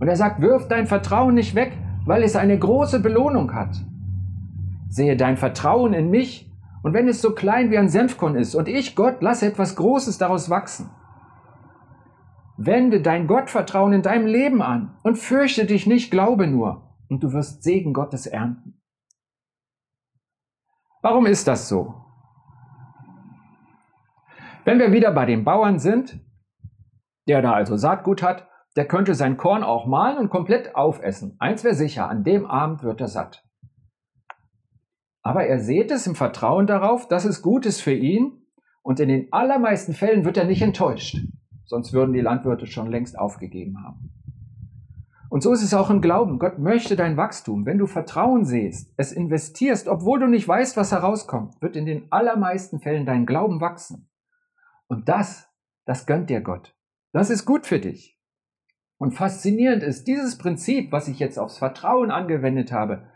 Und 0.00 0.08
er 0.08 0.16
sagt, 0.16 0.40
wirf 0.40 0.66
dein 0.66 0.88
Vertrauen 0.88 1.34
nicht 1.36 1.54
weg, 1.54 1.78
weil 2.04 2.24
es 2.24 2.34
eine 2.34 2.58
große 2.58 2.98
Belohnung 2.98 3.54
hat. 3.54 3.76
Sehe 4.88 5.16
dein 5.16 5.36
Vertrauen 5.36 5.92
in 5.92 6.10
mich 6.10 6.50
und 6.82 6.92
wenn 6.92 7.06
es 7.06 7.22
so 7.22 7.30
klein 7.30 7.70
wie 7.70 7.78
ein 7.78 7.88
Senfkorn 7.88 8.34
ist 8.34 8.56
und 8.56 8.66
ich, 8.66 8.96
Gott, 8.96 9.22
lasse 9.22 9.46
etwas 9.46 9.76
Großes 9.76 10.18
daraus 10.18 10.50
wachsen. 10.50 10.90
Wende 12.56 13.00
dein 13.00 13.28
Gottvertrauen 13.28 13.92
in 13.92 14.02
deinem 14.02 14.26
Leben 14.26 14.60
an 14.60 14.96
und 15.04 15.18
fürchte 15.18 15.66
dich 15.66 15.86
nicht, 15.86 16.10
glaube 16.10 16.48
nur 16.48 16.82
und 17.08 17.22
du 17.22 17.32
wirst 17.32 17.62
Segen 17.62 17.92
Gottes 17.92 18.26
ernten. 18.26 18.75
Warum 21.02 21.26
ist 21.26 21.46
das 21.46 21.68
so? 21.68 21.94
Wenn 24.64 24.78
wir 24.78 24.92
wieder 24.92 25.12
bei 25.12 25.26
den 25.26 25.44
Bauern 25.44 25.78
sind, 25.78 26.20
der 27.28 27.42
da 27.42 27.52
also 27.52 27.76
Saatgut 27.76 28.22
hat, 28.22 28.48
der 28.76 28.86
könnte 28.86 29.14
sein 29.14 29.36
Korn 29.36 29.62
auch 29.62 29.86
mahlen 29.86 30.18
und 30.18 30.30
komplett 30.30 30.74
aufessen. 30.74 31.36
Eins 31.38 31.64
wäre 31.64 31.74
sicher, 31.74 32.08
an 32.08 32.24
dem 32.24 32.46
Abend 32.46 32.82
wird 32.82 33.00
er 33.00 33.08
satt. 33.08 33.44
Aber 35.22 35.46
er 35.46 35.58
sät 35.60 35.90
es 35.90 36.06
im 36.06 36.14
Vertrauen 36.14 36.66
darauf, 36.66 37.08
dass 37.08 37.24
es 37.24 37.42
gut 37.42 37.66
ist 37.66 37.80
für 37.80 37.94
ihn 37.94 38.46
und 38.82 39.00
in 39.00 39.08
den 39.08 39.32
allermeisten 39.32 39.92
Fällen 39.92 40.24
wird 40.24 40.36
er 40.36 40.44
nicht 40.44 40.62
enttäuscht. 40.62 41.16
Sonst 41.64 41.92
würden 41.92 42.12
die 42.12 42.20
Landwirte 42.20 42.66
schon 42.66 42.90
längst 42.90 43.18
aufgegeben 43.18 43.82
haben. 43.84 44.15
Und 45.36 45.42
so 45.42 45.52
ist 45.52 45.62
es 45.62 45.74
auch 45.74 45.90
im 45.90 46.00
Glauben. 46.00 46.38
Gott 46.38 46.58
möchte 46.58 46.96
dein 46.96 47.18
Wachstum. 47.18 47.66
Wenn 47.66 47.76
du 47.76 47.86
Vertrauen 47.86 48.46
siehst, 48.46 48.94
es 48.96 49.12
investierst, 49.12 49.86
obwohl 49.86 50.18
du 50.18 50.28
nicht 50.28 50.48
weißt, 50.48 50.78
was 50.78 50.92
herauskommt, 50.92 51.60
wird 51.60 51.76
in 51.76 51.84
den 51.84 52.10
allermeisten 52.10 52.80
Fällen 52.80 53.04
dein 53.04 53.26
Glauben 53.26 53.60
wachsen. 53.60 54.08
Und 54.86 55.10
das, 55.10 55.46
das 55.84 56.06
gönnt 56.06 56.30
dir 56.30 56.40
Gott. 56.40 56.74
Das 57.12 57.28
ist 57.28 57.44
gut 57.44 57.66
für 57.66 57.78
dich. 57.78 58.18
Und 58.96 59.10
faszinierend 59.10 59.82
ist 59.82 60.06
dieses 60.06 60.38
Prinzip, 60.38 60.90
was 60.90 61.06
ich 61.06 61.18
jetzt 61.18 61.38
aufs 61.38 61.58
Vertrauen 61.58 62.10
angewendet 62.10 62.72
habe, 62.72 63.10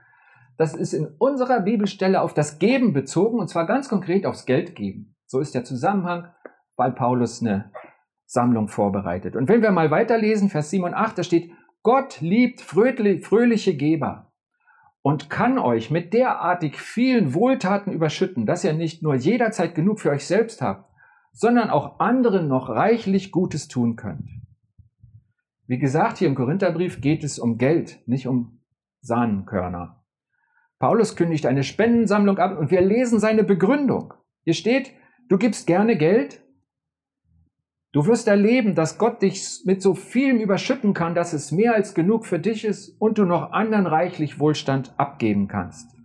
das 0.59 0.75
ist 0.75 0.93
in 0.93 1.07
unserer 1.19 1.61
Bibelstelle 1.61 2.21
auf 2.21 2.35
das 2.35 2.59
Geben 2.59 2.93
bezogen 2.93 3.39
und 3.39 3.49
zwar 3.49 3.65
ganz 3.65 3.89
konkret 3.89 4.27
aufs 4.27 4.45
Geld 4.45 4.77
geben. 4.77 5.17
So 5.25 5.41
ist 5.41 5.55
der 5.55 5.65
Zusammenhang, 5.65 6.29
weil 6.77 6.93
Paulus 6.93 7.41
eine 7.41 7.73
Sammlung 8.27 8.69
vorbereitet. 8.69 9.37
Und 9.37 9.49
wenn 9.49 9.63
wir 9.63 9.71
mal 9.71 9.91
weiterlesen, 9.91 10.51
Vers 10.51 10.69
7 10.69 10.85
und 10.85 10.93
8, 10.93 11.17
da 11.17 11.23
steht, 11.23 11.51
Gott 11.83 12.21
liebt 12.21 12.61
fröhliche 12.61 13.75
Geber 13.75 14.33
und 15.03 15.31
kann 15.31 15.59
euch 15.59 15.91
mit 15.91 16.13
derartig 16.13 16.79
vielen 16.79 17.33
Wohltaten 17.33 17.93
überschütten, 17.93 18.45
dass 18.45 18.65
ihr 18.65 18.75
nicht 18.75 19.03
nur 19.03 19.15
jederzeit 19.15 19.75
genug 19.75 20.01
für 20.01 20.11
euch 20.11 20.27
selbst 20.27 20.61
habt, 20.61 20.91
sondern 21.33 21.71
auch 21.71 21.99
anderen 22.01 22.49
noch 22.49 22.69
reichlich 22.69 23.33
Gutes 23.33 23.69
tun 23.69 23.97
könnt. 23.97 24.29
Wie 25.67 25.79
gesagt, 25.79 26.19
hier 26.19 26.29
im 26.29 26.35
Korintherbrief 26.35 27.01
geht 27.01 27.25
es 27.25 27.39
um 27.39 27.57
Geld, 27.57 28.01
nicht 28.07 28.27
um 28.27 28.61
Sahnenkörner. 29.01 30.05
Paulus 30.79 31.17
kündigt 31.17 31.47
eine 31.47 31.63
Spendensammlung 31.63 32.39
ab 32.39 32.59
und 32.59 32.71
wir 32.71 32.81
lesen 32.81 33.21
seine 33.21 33.45
Begründung. 33.45 34.13
Hier 34.43 34.55
steht, 34.55 34.93
du 35.29 35.39
gibst 35.39 35.67
gerne 35.67 35.97
Geld, 35.97 36.43
du 37.93 38.07
wirst 38.07 38.29
erleben, 38.29 38.75
dass 38.75 38.99
Gott 38.99 39.23
dich 39.23 39.63
mit 39.65 39.83
so 39.83 39.95
vielem 39.95 40.39
überschütten 40.39 40.95
kann, 40.95 41.15
dass 41.15 41.33
es 41.33 41.53
mehr 41.53 41.75
als 41.75 41.95
genug 41.95 42.27
für 42.27 42.39
dich 42.39 42.65
ist 42.65 42.97
und 43.01 43.19
du 43.19 43.25
noch 43.25 43.53
anderen 43.53 43.87
reichlich 43.87 44.39
Wohlstand 44.39 44.93
abgeben 44.97 45.49
kannst. 45.49 45.97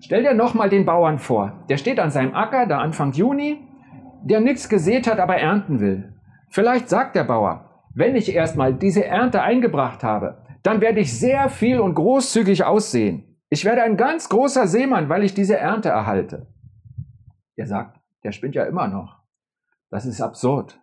Stell 0.00 0.22
dir 0.22 0.34
nochmal 0.34 0.68
den 0.68 0.84
Bauern 0.84 1.18
vor. 1.18 1.64
Der 1.68 1.78
steht 1.78 1.98
an 1.98 2.10
seinem 2.10 2.34
Acker, 2.34 2.66
da 2.66 2.78
Anfang 2.78 3.12
Juni, 3.12 3.58
der 4.22 4.40
nichts 4.40 4.68
gesät 4.68 5.06
hat, 5.06 5.18
aber 5.18 5.36
ernten 5.36 5.80
will. 5.80 6.12
Vielleicht 6.50 6.88
sagt 6.88 7.16
der 7.16 7.24
Bauer, 7.24 7.82
wenn 7.94 8.14
ich 8.14 8.34
erstmal 8.34 8.74
diese 8.74 9.04
Ernte 9.04 9.42
eingebracht 9.42 10.04
habe, 10.04 10.44
dann 10.62 10.80
werde 10.80 11.00
ich 11.00 11.18
sehr 11.18 11.48
viel 11.48 11.80
und 11.80 11.94
großzügig 11.94 12.64
aussehen. 12.64 13.36
Ich 13.48 13.64
werde 13.64 13.82
ein 13.82 13.96
ganz 13.96 14.28
großer 14.28 14.66
Seemann, 14.66 15.08
weil 15.08 15.22
ich 15.22 15.32
diese 15.32 15.56
Ernte 15.56 15.88
erhalte. 15.88 16.46
Er 17.56 17.66
sagt, 17.66 18.00
der 18.24 18.32
spinnt 18.32 18.54
ja 18.54 18.64
immer 18.64 18.88
noch. 18.88 19.15
Das 19.90 20.06
ist 20.06 20.20
absurd. 20.20 20.80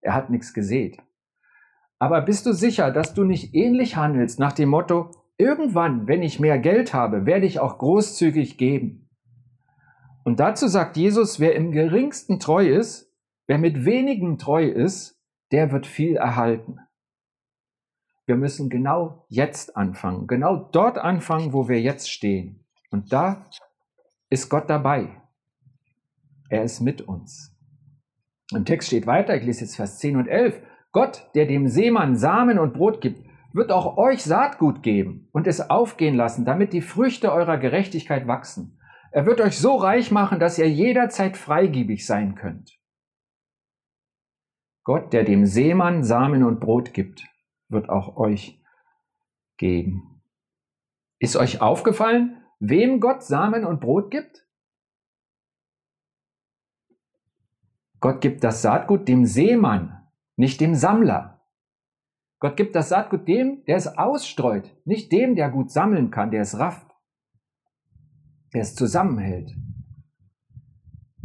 Er 0.00 0.14
hat 0.14 0.30
nichts 0.30 0.52
gesät. 0.52 0.98
Aber 1.98 2.20
bist 2.22 2.44
du 2.46 2.52
sicher, 2.52 2.90
dass 2.90 3.14
du 3.14 3.24
nicht 3.24 3.54
ähnlich 3.54 3.96
handelst 3.96 4.38
nach 4.38 4.52
dem 4.52 4.68
Motto, 4.68 5.10
irgendwann, 5.38 6.06
wenn 6.06 6.22
ich 6.22 6.40
mehr 6.40 6.58
Geld 6.58 6.92
habe, 6.92 7.26
werde 7.26 7.46
ich 7.46 7.60
auch 7.60 7.78
großzügig 7.78 8.58
geben? 8.58 9.08
Und 10.24 10.40
dazu 10.40 10.68
sagt 10.68 10.96
Jesus, 10.96 11.40
wer 11.40 11.54
im 11.54 11.70
geringsten 11.70 12.40
treu 12.40 12.66
ist, 12.66 13.12
wer 13.46 13.58
mit 13.58 13.84
wenigem 13.84 14.38
treu 14.38 14.64
ist, 14.66 15.20
der 15.52 15.70
wird 15.70 15.86
viel 15.86 16.16
erhalten. 16.16 16.78
Wir 18.26 18.36
müssen 18.36 18.70
genau 18.70 19.26
jetzt 19.28 19.76
anfangen, 19.76 20.26
genau 20.26 20.56
dort 20.72 20.98
anfangen, 20.98 21.52
wo 21.52 21.68
wir 21.68 21.80
jetzt 21.80 22.10
stehen. 22.10 22.64
Und 22.90 23.12
da 23.12 23.44
ist 24.30 24.48
Gott 24.48 24.70
dabei. 24.70 25.22
Er 26.48 26.64
ist 26.64 26.80
mit 26.80 27.02
uns. 27.02 27.53
Im 28.52 28.64
Text 28.64 28.88
steht 28.88 29.06
weiter, 29.06 29.36
ich 29.36 29.44
lese 29.44 29.62
jetzt 29.62 29.76
Vers 29.76 29.98
10 29.98 30.16
und 30.16 30.28
11. 30.28 30.60
Gott, 30.92 31.28
der 31.34 31.46
dem 31.46 31.66
Seemann 31.68 32.16
Samen 32.16 32.58
und 32.58 32.74
Brot 32.74 33.00
gibt, 33.00 33.24
wird 33.52 33.70
auch 33.70 33.96
euch 33.96 34.22
Saatgut 34.22 34.82
geben 34.82 35.28
und 35.32 35.46
es 35.46 35.70
aufgehen 35.70 36.16
lassen, 36.16 36.44
damit 36.44 36.72
die 36.72 36.82
Früchte 36.82 37.32
eurer 37.32 37.56
Gerechtigkeit 37.56 38.26
wachsen. 38.26 38.78
Er 39.12 39.26
wird 39.26 39.40
euch 39.40 39.58
so 39.58 39.76
reich 39.76 40.10
machen, 40.10 40.40
dass 40.40 40.58
ihr 40.58 40.68
jederzeit 40.68 41.36
freigebig 41.36 42.04
sein 42.04 42.34
könnt. 42.34 42.78
Gott, 44.82 45.12
der 45.12 45.24
dem 45.24 45.46
Seemann 45.46 46.02
Samen 46.02 46.42
und 46.42 46.60
Brot 46.60 46.92
gibt, 46.92 47.24
wird 47.68 47.88
auch 47.88 48.16
euch 48.16 48.60
geben. 49.56 50.20
Ist 51.18 51.36
euch 51.36 51.62
aufgefallen, 51.62 52.42
wem 52.58 53.00
Gott 53.00 53.22
Samen 53.22 53.64
und 53.64 53.80
Brot 53.80 54.10
gibt? 54.10 54.43
Gott 58.04 58.20
gibt 58.20 58.44
das 58.44 58.60
Saatgut 58.60 59.08
dem 59.08 59.24
Seemann, 59.24 60.06
nicht 60.36 60.60
dem 60.60 60.74
Sammler. 60.74 61.40
Gott 62.38 62.54
gibt 62.54 62.76
das 62.76 62.90
Saatgut 62.90 63.26
dem, 63.26 63.64
der 63.64 63.76
es 63.76 63.96
ausstreut, 63.96 64.76
nicht 64.84 65.10
dem, 65.10 65.36
der 65.36 65.48
gut 65.48 65.70
sammeln 65.70 66.10
kann, 66.10 66.30
der 66.30 66.42
es 66.42 66.58
rafft, 66.58 66.86
der 68.52 68.60
es 68.60 68.74
zusammenhält. 68.74 69.56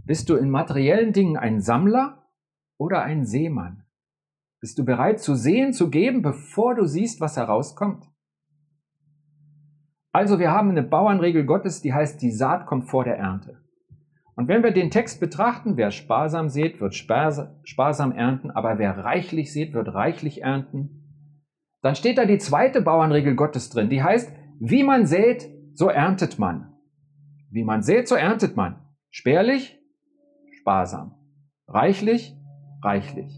Bist 0.05 0.29
du 0.29 0.37
in 0.37 0.49
materiellen 0.49 1.11
Dingen 1.11 1.35
ein 1.35 1.59
Sammler 1.59 2.29
oder 2.77 3.01
ein 3.01 3.25
Seemann? 3.25 3.83
Bist 4.61 4.79
du 4.79 4.85
bereit 4.85 5.19
zu 5.19 5.35
sehen, 5.35 5.73
zu 5.73 5.89
geben, 5.89 6.21
bevor 6.21 6.75
du 6.75 6.85
siehst, 6.85 7.19
was 7.19 7.35
herauskommt? 7.35 8.09
Also 10.13 10.39
wir 10.39 10.51
haben 10.51 10.69
eine 10.69 10.83
Bauernregel 10.83 11.45
Gottes, 11.45 11.81
die 11.81 11.93
heißt, 11.93 12.21
die 12.21 12.31
Saat 12.31 12.67
kommt 12.67 12.89
vor 12.89 13.03
der 13.03 13.17
Ernte. 13.17 13.68
Und 14.39 14.47
wenn 14.47 14.63
wir 14.63 14.71
den 14.71 14.89
Text 14.89 15.19
betrachten, 15.19 15.75
wer 15.75 15.91
sparsam 15.91 16.47
sät, 16.47 16.79
wird 16.79 16.95
sparsam 16.95 18.13
ernten, 18.13 18.51
aber 18.51 18.79
wer 18.79 18.97
reichlich 18.99 19.51
sät, 19.51 19.73
wird 19.73 19.93
reichlich 19.93 20.43
ernten, 20.43 21.35
dann 21.81 21.93
steht 21.93 22.17
da 22.17 22.23
die 22.23 22.37
zweite 22.37 22.81
Bauernregel 22.81 23.35
Gottes 23.35 23.69
drin, 23.69 23.89
die 23.89 24.01
heißt, 24.01 24.31
wie 24.61 24.83
man 24.83 25.05
sät, 25.05 25.49
so 25.73 25.89
erntet 25.89 26.39
man. 26.39 26.73
Wie 27.51 27.65
man 27.65 27.81
sät, 27.81 28.07
so 28.07 28.15
erntet 28.15 28.55
man. 28.55 28.79
Spärlich, 29.09 29.77
sparsam. 30.61 31.15
Reichlich, 31.67 32.33
reichlich. 32.81 33.37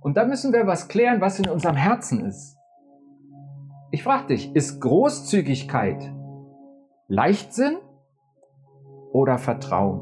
Und 0.00 0.16
da 0.16 0.26
müssen 0.26 0.52
wir 0.52 0.68
was 0.68 0.86
klären, 0.86 1.20
was 1.20 1.40
in 1.40 1.48
unserem 1.48 1.74
Herzen 1.74 2.24
ist. 2.24 2.56
Ich 3.90 4.04
frage 4.04 4.28
dich, 4.28 4.54
ist 4.54 4.78
Großzügigkeit 4.80 6.08
Leichtsinn 7.08 7.78
oder 9.12 9.38
Vertrauen? 9.38 10.00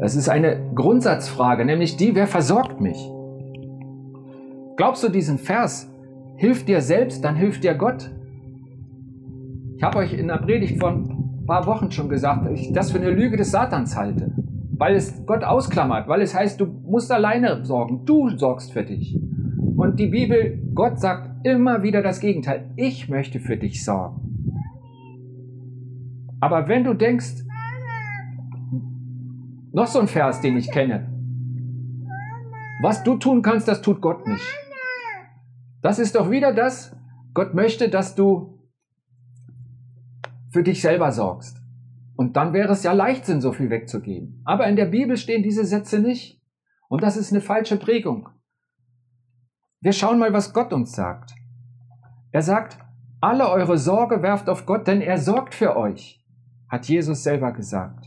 Das 0.00 0.16
ist 0.16 0.28
eine 0.28 0.72
Grundsatzfrage, 0.74 1.64
nämlich 1.64 1.96
die, 1.96 2.14
wer 2.14 2.26
versorgt 2.26 2.80
mich? 2.80 3.10
Glaubst 4.76 5.04
du 5.04 5.08
diesen 5.08 5.38
Vers? 5.38 5.88
Hilft 6.36 6.68
dir 6.68 6.80
selbst, 6.80 7.24
dann 7.24 7.36
hilft 7.36 7.62
dir 7.62 7.74
Gott. 7.74 8.10
Ich 9.76 9.82
habe 9.82 9.98
euch 9.98 10.12
in 10.12 10.28
der 10.28 10.38
Predigt 10.38 10.80
vor 10.80 10.90
ein 10.90 11.44
paar 11.46 11.66
Wochen 11.66 11.90
schon 11.90 12.08
gesagt, 12.08 12.46
dass 12.46 12.52
ich 12.52 12.72
das 12.72 12.90
für 12.90 12.98
eine 12.98 13.10
Lüge 13.10 13.36
des 13.36 13.50
Satans 13.50 13.96
halte 13.96 14.32
weil 14.82 14.96
es 14.96 15.24
Gott 15.26 15.44
ausklammert, 15.44 16.08
weil 16.08 16.22
es 16.22 16.34
heißt, 16.34 16.60
du 16.60 16.66
musst 16.66 17.12
alleine 17.12 17.64
sorgen, 17.64 18.04
du 18.04 18.30
sorgst 18.30 18.72
für 18.72 18.82
dich. 18.82 19.16
Und 19.76 20.00
die 20.00 20.08
Bibel, 20.08 20.60
Gott 20.74 20.98
sagt 20.98 21.46
immer 21.46 21.84
wieder 21.84 22.02
das 22.02 22.18
Gegenteil, 22.18 22.72
ich 22.74 23.08
möchte 23.08 23.38
für 23.38 23.56
dich 23.56 23.84
sorgen. 23.84 24.31
Aber 26.42 26.66
wenn 26.66 26.82
du 26.82 26.92
denkst, 26.92 27.44
noch 29.72 29.86
so 29.86 30.00
ein 30.00 30.08
Vers, 30.08 30.40
den 30.40 30.56
ich 30.56 30.72
kenne, 30.72 31.08
was 32.82 33.04
du 33.04 33.16
tun 33.16 33.42
kannst, 33.42 33.68
das 33.68 33.80
tut 33.80 34.00
Gott 34.00 34.26
nicht. 34.26 34.42
Das 35.82 36.00
ist 36.00 36.16
doch 36.16 36.32
wieder 36.32 36.52
das, 36.52 36.96
Gott 37.32 37.54
möchte, 37.54 37.88
dass 37.88 38.16
du 38.16 38.58
für 40.50 40.64
dich 40.64 40.82
selber 40.82 41.12
sorgst. 41.12 41.62
Und 42.16 42.36
dann 42.36 42.52
wäre 42.52 42.72
es 42.72 42.82
ja 42.82 42.92
Leichtsinn, 42.92 43.40
so 43.40 43.52
viel 43.52 43.70
wegzugeben. 43.70 44.42
Aber 44.44 44.66
in 44.66 44.74
der 44.74 44.86
Bibel 44.86 45.16
stehen 45.16 45.44
diese 45.44 45.64
Sätze 45.64 46.00
nicht. 46.00 46.42
Und 46.88 47.04
das 47.04 47.16
ist 47.16 47.30
eine 47.30 47.40
falsche 47.40 47.76
Prägung. 47.76 48.28
Wir 49.80 49.92
schauen 49.92 50.18
mal, 50.18 50.32
was 50.32 50.52
Gott 50.52 50.72
uns 50.72 50.90
sagt. 50.90 51.36
Er 52.32 52.42
sagt, 52.42 52.78
alle 53.20 53.48
eure 53.48 53.78
Sorge 53.78 54.22
werft 54.22 54.48
auf 54.48 54.66
Gott, 54.66 54.88
denn 54.88 55.00
er 55.00 55.18
sorgt 55.18 55.54
für 55.54 55.76
euch, 55.76 56.21
hat 56.72 56.88
Jesus 56.88 57.22
selber 57.22 57.52
gesagt. 57.52 58.06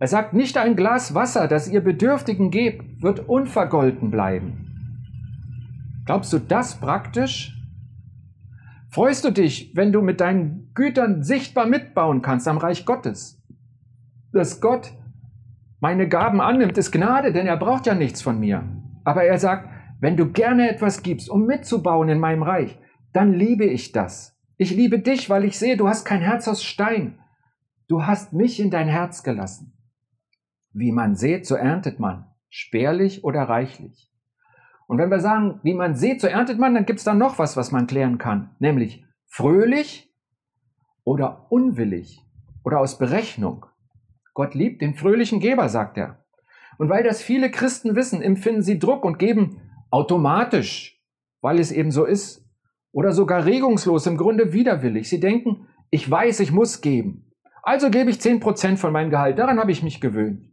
Er 0.00 0.08
sagt, 0.08 0.34
nicht 0.34 0.58
ein 0.58 0.74
Glas 0.74 1.14
Wasser, 1.14 1.46
das 1.46 1.68
ihr 1.68 1.80
Bedürftigen 1.80 2.50
gebt, 2.50 3.00
wird 3.00 3.28
unvergolten 3.28 4.10
bleiben. 4.10 6.02
Glaubst 6.04 6.32
du 6.32 6.40
das 6.40 6.80
praktisch? 6.80 7.56
Freust 8.90 9.24
du 9.24 9.30
dich, 9.30 9.72
wenn 9.76 9.92
du 9.92 10.02
mit 10.02 10.20
deinen 10.20 10.72
Gütern 10.74 11.22
sichtbar 11.22 11.66
mitbauen 11.66 12.22
kannst 12.22 12.48
am 12.48 12.58
Reich 12.58 12.84
Gottes? 12.84 13.40
Dass 14.32 14.60
Gott 14.60 14.92
meine 15.78 16.08
Gaben 16.08 16.40
annimmt, 16.40 16.76
ist 16.76 16.90
Gnade, 16.90 17.32
denn 17.32 17.46
er 17.46 17.56
braucht 17.56 17.86
ja 17.86 17.94
nichts 17.94 18.20
von 18.20 18.40
mir. 18.40 18.64
Aber 19.04 19.22
er 19.22 19.38
sagt, 19.38 19.70
wenn 20.00 20.16
du 20.16 20.32
gerne 20.32 20.70
etwas 20.70 21.04
gibst, 21.04 21.30
um 21.30 21.46
mitzubauen 21.46 22.08
in 22.08 22.18
meinem 22.18 22.42
Reich, 22.42 22.76
dann 23.12 23.32
liebe 23.32 23.64
ich 23.64 23.92
das. 23.92 24.35
Ich 24.58 24.70
liebe 24.70 24.98
dich, 24.98 25.28
weil 25.28 25.44
ich 25.44 25.58
sehe, 25.58 25.76
du 25.76 25.88
hast 25.88 26.04
kein 26.04 26.22
Herz 26.22 26.48
aus 26.48 26.64
Stein. 26.64 27.18
Du 27.88 28.06
hast 28.06 28.32
mich 28.32 28.58
in 28.58 28.70
dein 28.70 28.88
Herz 28.88 29.22
gelassen. 29.22 29.72
Wie 30.72 30.92
man 30.92 31.14
sät, 31.14 31.46
so 31.46 31.54
erntet 31.54 32.00
man, 32.00 32.26
spärlich 32.48 33.22
oder 33.22 33.42
reichlich. 33.42 34.10
Und 34.86 34.98
wenn 34.98 35.10
wir 35.10 35.20
sagen, 35.20 35.60
wie 35.62 35.74
man 35.74 35.94
sieht, 35.94 36.20
so 36.20 36.26
erntet 36.26 36.58
man, 36.58 36.74
dann 36.74 36.86
gibt 36.86 37.00
es 37.00 37.04
da 37.04 37.14
noch 37.14 37.38
was, 37.38 37.56
was 37.56 37.70
man 37.70 37.86
klären 37.86 38.18
kann. 38.18 38.50
Nämlich 38.58 39.04
fröhlich 39.26 40.10
oder 41.04 41.46
unwillig 41.50 42.22
oder 42.64 42.80
aus 42.80 42.98
Berechnung. 42.98 43.66
Gott 44.32 44.54
liebt 44.54 44.80
den 44.80 44.94
fröhlichen 44.94 45.40
Geber, 45.40 45.68
sagt 45.68 45.98
er. 45.98 46.24
Und 46.78 46.88
weil 46.88 47.04
das 47.04 47.22
viele 47.22 47.50
Christen 47.50 47.94
wissen, 47.96 48.22
empfinden 48.22 48.62
sie 48.62 48.78
Druck 48.78 49.04
und 49.04 49.18
geben 49.18 49.60
automatisch, 49.90 51.02
weil 51.40 51.58
es 51.58 51.72
eben 51.72 51.90
so 51.90 52.04
ist. 52.04 52.45
Oder 52.96 53.12
sogar 53.12 53.44
regungslos, 53.44 54.06
im 54.06 54.16
Grunde 54.16 54.54
widerwillig. 54.54 55.10
Sie 55.10 55.20
denken, 55.20 55.68
ich 55.90 56.10
weiß, 56.10 56.40
ich 56.40 56.50
muss 56.50 56.80
geben. 56.80 57.30
Also 57.62 57.90
gebe 57.90 58.08
ich 58.08 58.16
10% 58.16 58.78
von 58.78 58.90
meinem 58.90 59.10
Gehalt. 59.10 59.38
Daran 59.38 59.58
habe 59.60 59.70
ich 59.70 59.82
mich 59.82 60.00
gewöhnt. 60.00 60.50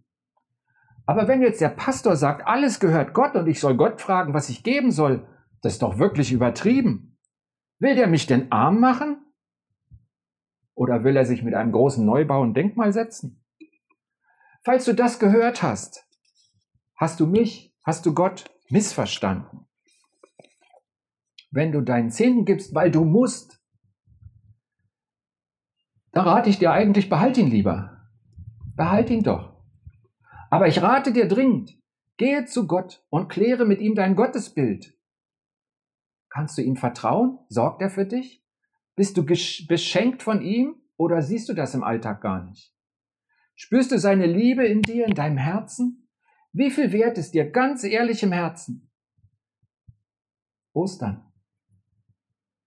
Aber 1.06 1.30
wenn 1.30 1.42
jetzt 1.42 1.62
der 1.62 1.70
Pastor 1.70 2.18
sagt, 2.18 2.46
alles 2.46 2.82
gehört 2.82 3.14
Gott 3.14 3.34
und 3.36 3.48
ich 3.48 3.62
soll 3.62 3.78
Gott 3.78 4.02
fragen, 4.02 4.34
was 4.34 4.50
ich 4.50 4.62
geben 4.62 4.92
soll, 4.92 5.26
das 5.62 5.74
ist 5.74 5.84
doch 5.84 6.00
wirklich 6.00 6.34
übertrieben. 6.34 7.18
Will 7.80 7.96
der 7.96 8.08
mich 8.08 8.28
denn 8.28 8.52
arm 8.52 8.82
machen? 8.82 9.24
Oder 10.76 11.06
will 11.06 11.16
er 11.16 11.26
sich 11.26 11.44
mit 11.44 11.54
einem 11.54 11.72
großen 11.72 12.06
Neubau 12.06 12.44
ein 12.44 12.54
Denkmal 12.54 12.92
setzen? 12.92 13.42
Falls 14.66 14.84
du 14.84 14.92
das 14.92 15.18
gehört 15.18 15.64
hast, 15.64 16.06
hast 16.98 17.22
du 17.22 17.26
mich, 17.26 17.74
hast 17.86 18.06
du 18.06 18.14
Gott 18.14 18.52
missverstanden. 18.68 19.66
Wenn 21.54 21.72
du 21.72 21.82
deinen 21.82 22.10
Zehnten 22.10 22.46
gibst, 22.46 22.74
weil 22.74 22.90
du 22.90 23.06
musst, 23.06 23.62
da 26.12 26.24
rate 26.24 26.50
ich 26.50 26.58
dir 26.58 26.72
eigentlich, 26.72 27.10
behalt 27.10 27.38
ihn 27.38 27.48
lieber. 27.48 28.10
Behalt 28.76 29.12
ihn 29.12 29.22
doch. 29.22 29.54
Aber 30.50 30.68
ich 30.68 30.82
rate 30.82 31.14
dir 31.14 31.28
dringend, 31.28 31.80
gehe 32.18 32.46
zu 32.46 32.66
Gott 32.66 33.06
und 33.12 33.30
kläre 33.30 33.66
mit 33.66 33.82
ihm 33.82 33.94
dein 33.94 34.16
Gottesbild. 34.16 34.98
Kannst 36.30 36.58
du 36.58 36.64
ihm 36.64 36.76
vertrauen? 36.76 37.38
Sorgt 37.50 37.84
er 37.84 37.92
für 37.92 38.08
dich? 38.08 38.44
Bist 38.96 39.16
du 39.18 39.24
beschenkt 39.24 40.24
von 40.24 40.42
ihm 40.42 40.82
oder 40.98 41.22
siehst 41.22 41.50
du 41.50 41.54
das 41.54 41.76
im 41.76 41.84
Alltag 41.84 42.22
gar 42.22 42.46
nicht? 42.46 42.74
Spürst 43.54 43.92
du 43.92 44.00
seine 44.00 44.26
Liebe 44.26 44.66
in 44.66 44.82
dir, 44.82 45.06
in 45.06 45.14
deinem 45.14 45.38
Herzen? 45.38 46.10
Wie 46.52 46.72
viel 46.72 46.92
wert 46.92 47.20
ist 47.20 47.36
dir 47.36 47.52
ganz 47.52 47.84
ehrlich 47.84 48.24
im 48.24 48.32
Herzen? 48.32 48.92
Ostern. 50.74 51.33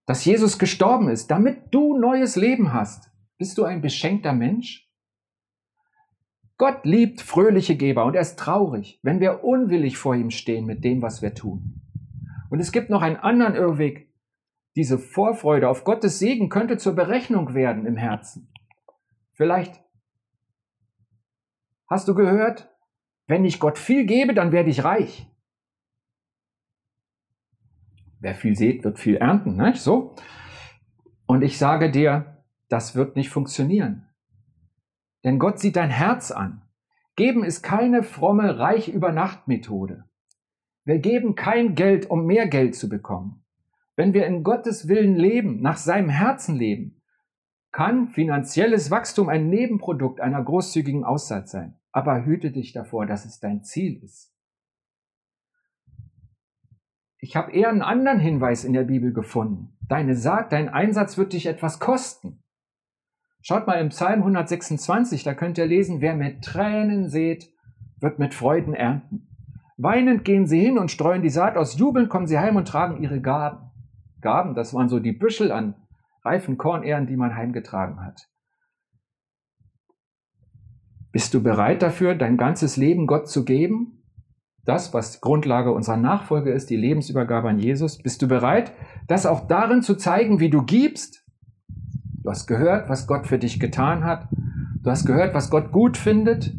Dass 0.07 0.23
Jesus 0.23 0.57
gestorben 0.57 1.09
ist, 1.09 1.29
damit 1.29 1.73
du 1.75 1.97
neues 1.97 2.37
Leben 2.37 2.73
hast. 2.73 3.11
Bist 3.37 3.57
du 3.57 3.65
ein 3.65 3.81
beschenkter 3.81 4.33
Mensch? 4.33 4.89
Gott 6.57 6.85
liebt 6.85 7.21
fröhliche 7.21 7.75
Geber 7.75 8.05
und 8.05 8.15
er 8.15 8.21
ist 8.21 8.39
traurig, 8.39 8.99
wenn 9.03 9.19
wir 9.19 9.43
unwillig 9.43 9.97
vor 9.97 10.15
ihm 10.15 10.31
stehen 10.31 10.65
mit 10.65 10.83
dem, 10.83 11.01
was 11.01 11.21
wir 11.21 11.35
tun. 11.35 11.81
Und 12.49 12.61
es 12.61 12.71
gibt 12.71 12.89
noch 12.89 13.01
einen 13.01 13.17
anderen 13.17 13.55
Irrweg. 13.55 14.11
Diese 14.77 14.97
Vorfreude 14.97 15.67
auf 15.67 15.83
Gottes 15.83 16.19
Segen 16.19 16.49
könnte 16.49 16.77
zur 16.77 16.95
Berechnung 16.95 17.53
werden 17.53 17.85
im 17.85 17.97
Herzen. 17.97 18.51
Vielleicht 19.33 19.83
hast 21.87 22.07
du 22.07 22.15
gehört, 22.15 22.73
wenn 23.27 23.43
ich 23.43 23.59
Gott 23.59 23.77
viel 23.77 24.05
gebe, 24.05 24.33
dann 24.33 24.53
werde 24.53 24.69
ich 24.69 24.85
reich. 24.85 25.29
Wer 28.19 28.35
viel 28.35 28.55
sät, 28.55 28.83
wird 28.83 28.99
viel 28.99 29.17
ernten, 29.17 29.57
nicht 29.57 29.81
so? 29.81 30.15
Und 31.25 31.43
ich 31.43 31.57
sage 31.57 31.91
dir, 31.91 32.43
das 32.69 32.95
wird 32.95 33.15
nicht 33.15 33.29
funktionieren. 33.29 34.07
Denn 35.23 35.39
Gott 35.39 35.59
sieht 35.59 35.75
dein 35.75 35.89
Herz 35.89 36.31
an. 36.31 36.61
Geben 37.15 37.43
ist 37.43 37.63
keine 37.63 38.03
fromme 38.03 38.59
Reich 38.59 38.89
über 38.89 39.11
Nacht 39.11 39.47
Methode. 39.47 40.05
Wir 40.85 40.99
geben 40.99 41.35
kein 41.35 41.75
Geld, 41.75 42.09
um 42.09 42.25
mehr 42.25 42.47
Geld 42.47 42.75
zu 42.75 42.87
bekommen. 42.87 43.43
Wenn 43.95 44.13
wir 44.13 44.25
in 44.27 44.43
Gottes 44.43 44.87
Willen 44.87 45.15
leben, 45.15 45.61
nach 45.61 45.77
seinem 45.77 46.09
Herzen 46.09 46.55
leben, 46.55 47.01
kann 47.71 48.07
finanzielles 48.07 48.89
Wachstum 48.91 49.27
ein 49.27 49.49
Nebenprodukt 49.49 50.21
einer 50.21 50.41
großzügigen 50.43 51.03
Auszeit 51.03 51.49
sein. 51.49 51.75
Aber 51.91 52.25
hüte 52.25 52.51
dich 52.51 52.73
davor, 52.73 53.05
dass 53.05 53.25
es 53.25 53.39
dein 53.39 53.63
Ziel 53.63 54.01
ist. 54.03 54.36
Ich 57.19 57.35
habe 57.35 57.51
eher 57.51 57.69
einen 57.69 57.81
anderen 57.81 58.19
Hinweis 58.19 58.63
in 58.63 58.73
der 58.73 58.83
Bibel 58.83 59.13
gefunden. 59.13 59.77
Deine 59.87 60.15
Saat, 60.15 60.51
dein 60.51 60.69
Einsatz 60.69 61.17
wird 61.17 61.33
dich 61.33 61.47
etwas 61.47 61.79
kosten. 61.79 62.43
Schaut 63.41 63.65
mal 63.65 63.79
im 63.79 63.89
Psalm 63.89 64.19
126, 64.19 65.23
da 65.23 65.33
könnt 65.33 65.57
ihr 65.57 65.65
lesen, 65.65 66.01
wer 66.01 66.15
mit 66.15 66.43
Tränen 66.43 67.09
sät, 67.09 67.49
wird 67.99 68.19
mit 68.19 68.33
Freuden 68.33 68.73
ernten. 68.73 69.29
Weinend 69.77 70.25
gehen 70.25 70.47
sie 70.47 70.59
hin 70.59 70.77
und 70.77 70.91
streuen 70.91 71.21
die 71.21 71.29
Saat 71.29 71.55
aus, 71.55 71.77
jubelnd 71.77 72.09
kommen 72.09 72.27
sie 72.27 72.39
heim 72.39 72.55
und 72.55 72.67
tragen 72.67 73.01
ihre 73.01 73.21
Gaben. 73.21 73.71
Gaben, 74.21 74.55
das 74.55 74.73
waren 74.73 74.89
so 74.89 74.99
die 74.99 75.13
Büschel 75.13 75.51
an 75.51 75.75
reifen 76.27 76.57
Kornehren, 76.57 77.07
die 77.07 77.15
man 77.15 77.35
heimgetragen 77.35 78.03
hat. 78.03 78.29
Bist 81.11 81.33
du 81.33 81.41
bereit 81.41 81.81
dafür, 81.81 82.15
dein 82.15 82.37
ganzes 82.37 82.77
Leben 82.77 83.07
Gott 83.07 83.29
zu 83.29 83.45
geben? 83.45 83.96
Das, 84.67 84.93
was 84.93 85.21
Grundlage 85.21 85.71
unserer 85.71 85.97
Nachfolge 85.97 86.51
ist, 86.51 86.69
die 86.69 86.75
Lebensübergabe 86.75 87.49
an 87.49 87.59
Jesus? 87.59 87.97
Bist 87.97 88.21
du 88.21 88.27
bereit, 88.27 88.73
das 89.07 89.25
auch 89.25 89.47
darin 89.47 89.81
zu 89.81 89.95
zeigen, 89.95 90.39
wie 90.39 90.49
du 90.49 90.63
gibst? 90.63 91.23
Du 92.23 92.29
hast 92.29 92.47
gehört, 92.47 92.89
was 92.89 93.07
Gott 93.07 93.27
für 93.27 93.39
dich 93.39 93.59
getan 93.59 94.03
hat. 94.03 94.27
Du 94.83 94.89
hast 94.89 95.05
gehört, 95.05 95.33
was 95.33 95.49
Gott 95.49 95.71
gut 95.71 95.95
findet. 95.95 96.53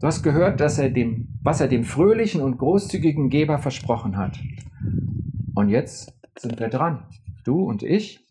Du 0.00 0.06
hast 0.06 0.22
gehört, 0.22 0.60
dass 0.60 0.78
er 0.78 0.88
dem, 0.88 1.28
was 1.42 1.60
er 1.60 1.68
dem 1.68 1.84
fröhlichen 1.84 2.40
und 2.40 2.56
großzügigen 2.56 3.28
Geber 3.28 3.58
versprochen 3.58 4.16
hat. 4.16 4.40
Und 5.54 5.68
jetzt 5.68 6.14
sind 6.38 6.58
wir 6.58 6.68
dran. 6.68 7.04
Du 7.44 7.62
und 7.62 7.82
ich. 7.82 8.26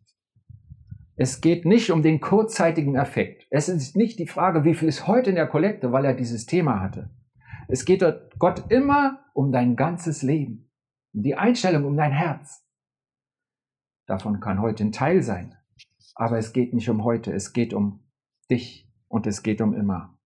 Es 1.16 1.42
geht 1.42 1.66
nicht 1.66 1.92
um 1.92 2.02
den 2.02 2.20
kurzzeitigen 2.20 2.96
Effekt. 2.96 3.46
Es 3.52 3.70
ist 3.70 3.96
nicht 3.96 4.18
die 4.18 4.26
Frage, 4.26 4.64
wie 4.64 4.74
viel 4.74 4.88
ist 4.88 5.06
heute 5.06 5.30
in 5.30 5.36
der 5.36 5.46
Kollekte, 5.46 5.92
weil 5.92 6.06
er 6.06 6.16
dieses 6.16 6.48
Thema 6.48 6.82
hatte. 6.82 7.12
Es 7.68 7.86
geht 7.86 8.04
Gott 8.40 8.72
immer 8.72 9.20
um 9.34 9.52
dein 9.52 9.76
ganzes 9.76 10.22
Leben, 10.22 10.70
um 11.14 11.24
die 11.24 11.36
Einstellung, 11.36 11.86
um 11.86 11.98
dein 11.98 12.12
Herz. 12.12 12.66
Davon 14.06 14.40
kann 14.40 14.62
heute 14.62 14.84
ein 14.84 14.92
Teil 14.92 15.22
sein. 15.22 15.56
Aber 16.16 16.38
es 16.38 16.54
geht 16.54 16.74
nicht 16.74 16.90
um 16.90 17.04
heute, 17.04 17.32
es 17.32 17.54
geht 17.54 17.74
um 17.74 18.04
dich 18.52 18.88
und 19.08 19.26
es 19.26 19.42
geht 19.44 19.62
um 19.62 19.74
immer. 19.74 20.18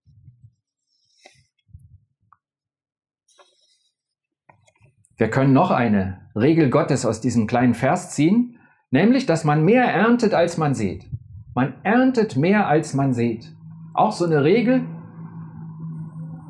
Wir 5.18 5.30
können 5.30 5.54
noch 5.54 5.72
eine 5.72 6.30
Regel 6.36 6.70
Gottes 6.70 7.06
aus 7.06 7.22
diesem 7.22 7.48
kleinen 7.48 7.74
Vers 7.74 8.12
ziehen, 8.12 8.60
nämlich, 8.92 9.26
dass 9.26 9.44
man 9.44 9.64
mehr 9.66 9.86
erntet, 9.86 10.34
als 10.34 10.58
man 10.58 10.76
sät. 10.76 11.10
Man 11.56 11.74
erntet 11.84 12.36
mehr, 12.36 12.68
als 12.68 12.94
man 12.94 13.14
sät. 13.14 13.56
Auch 13.94 14.12
so 14.12 14.26
eine 14.26 14.44
Regel, 14.44 14.86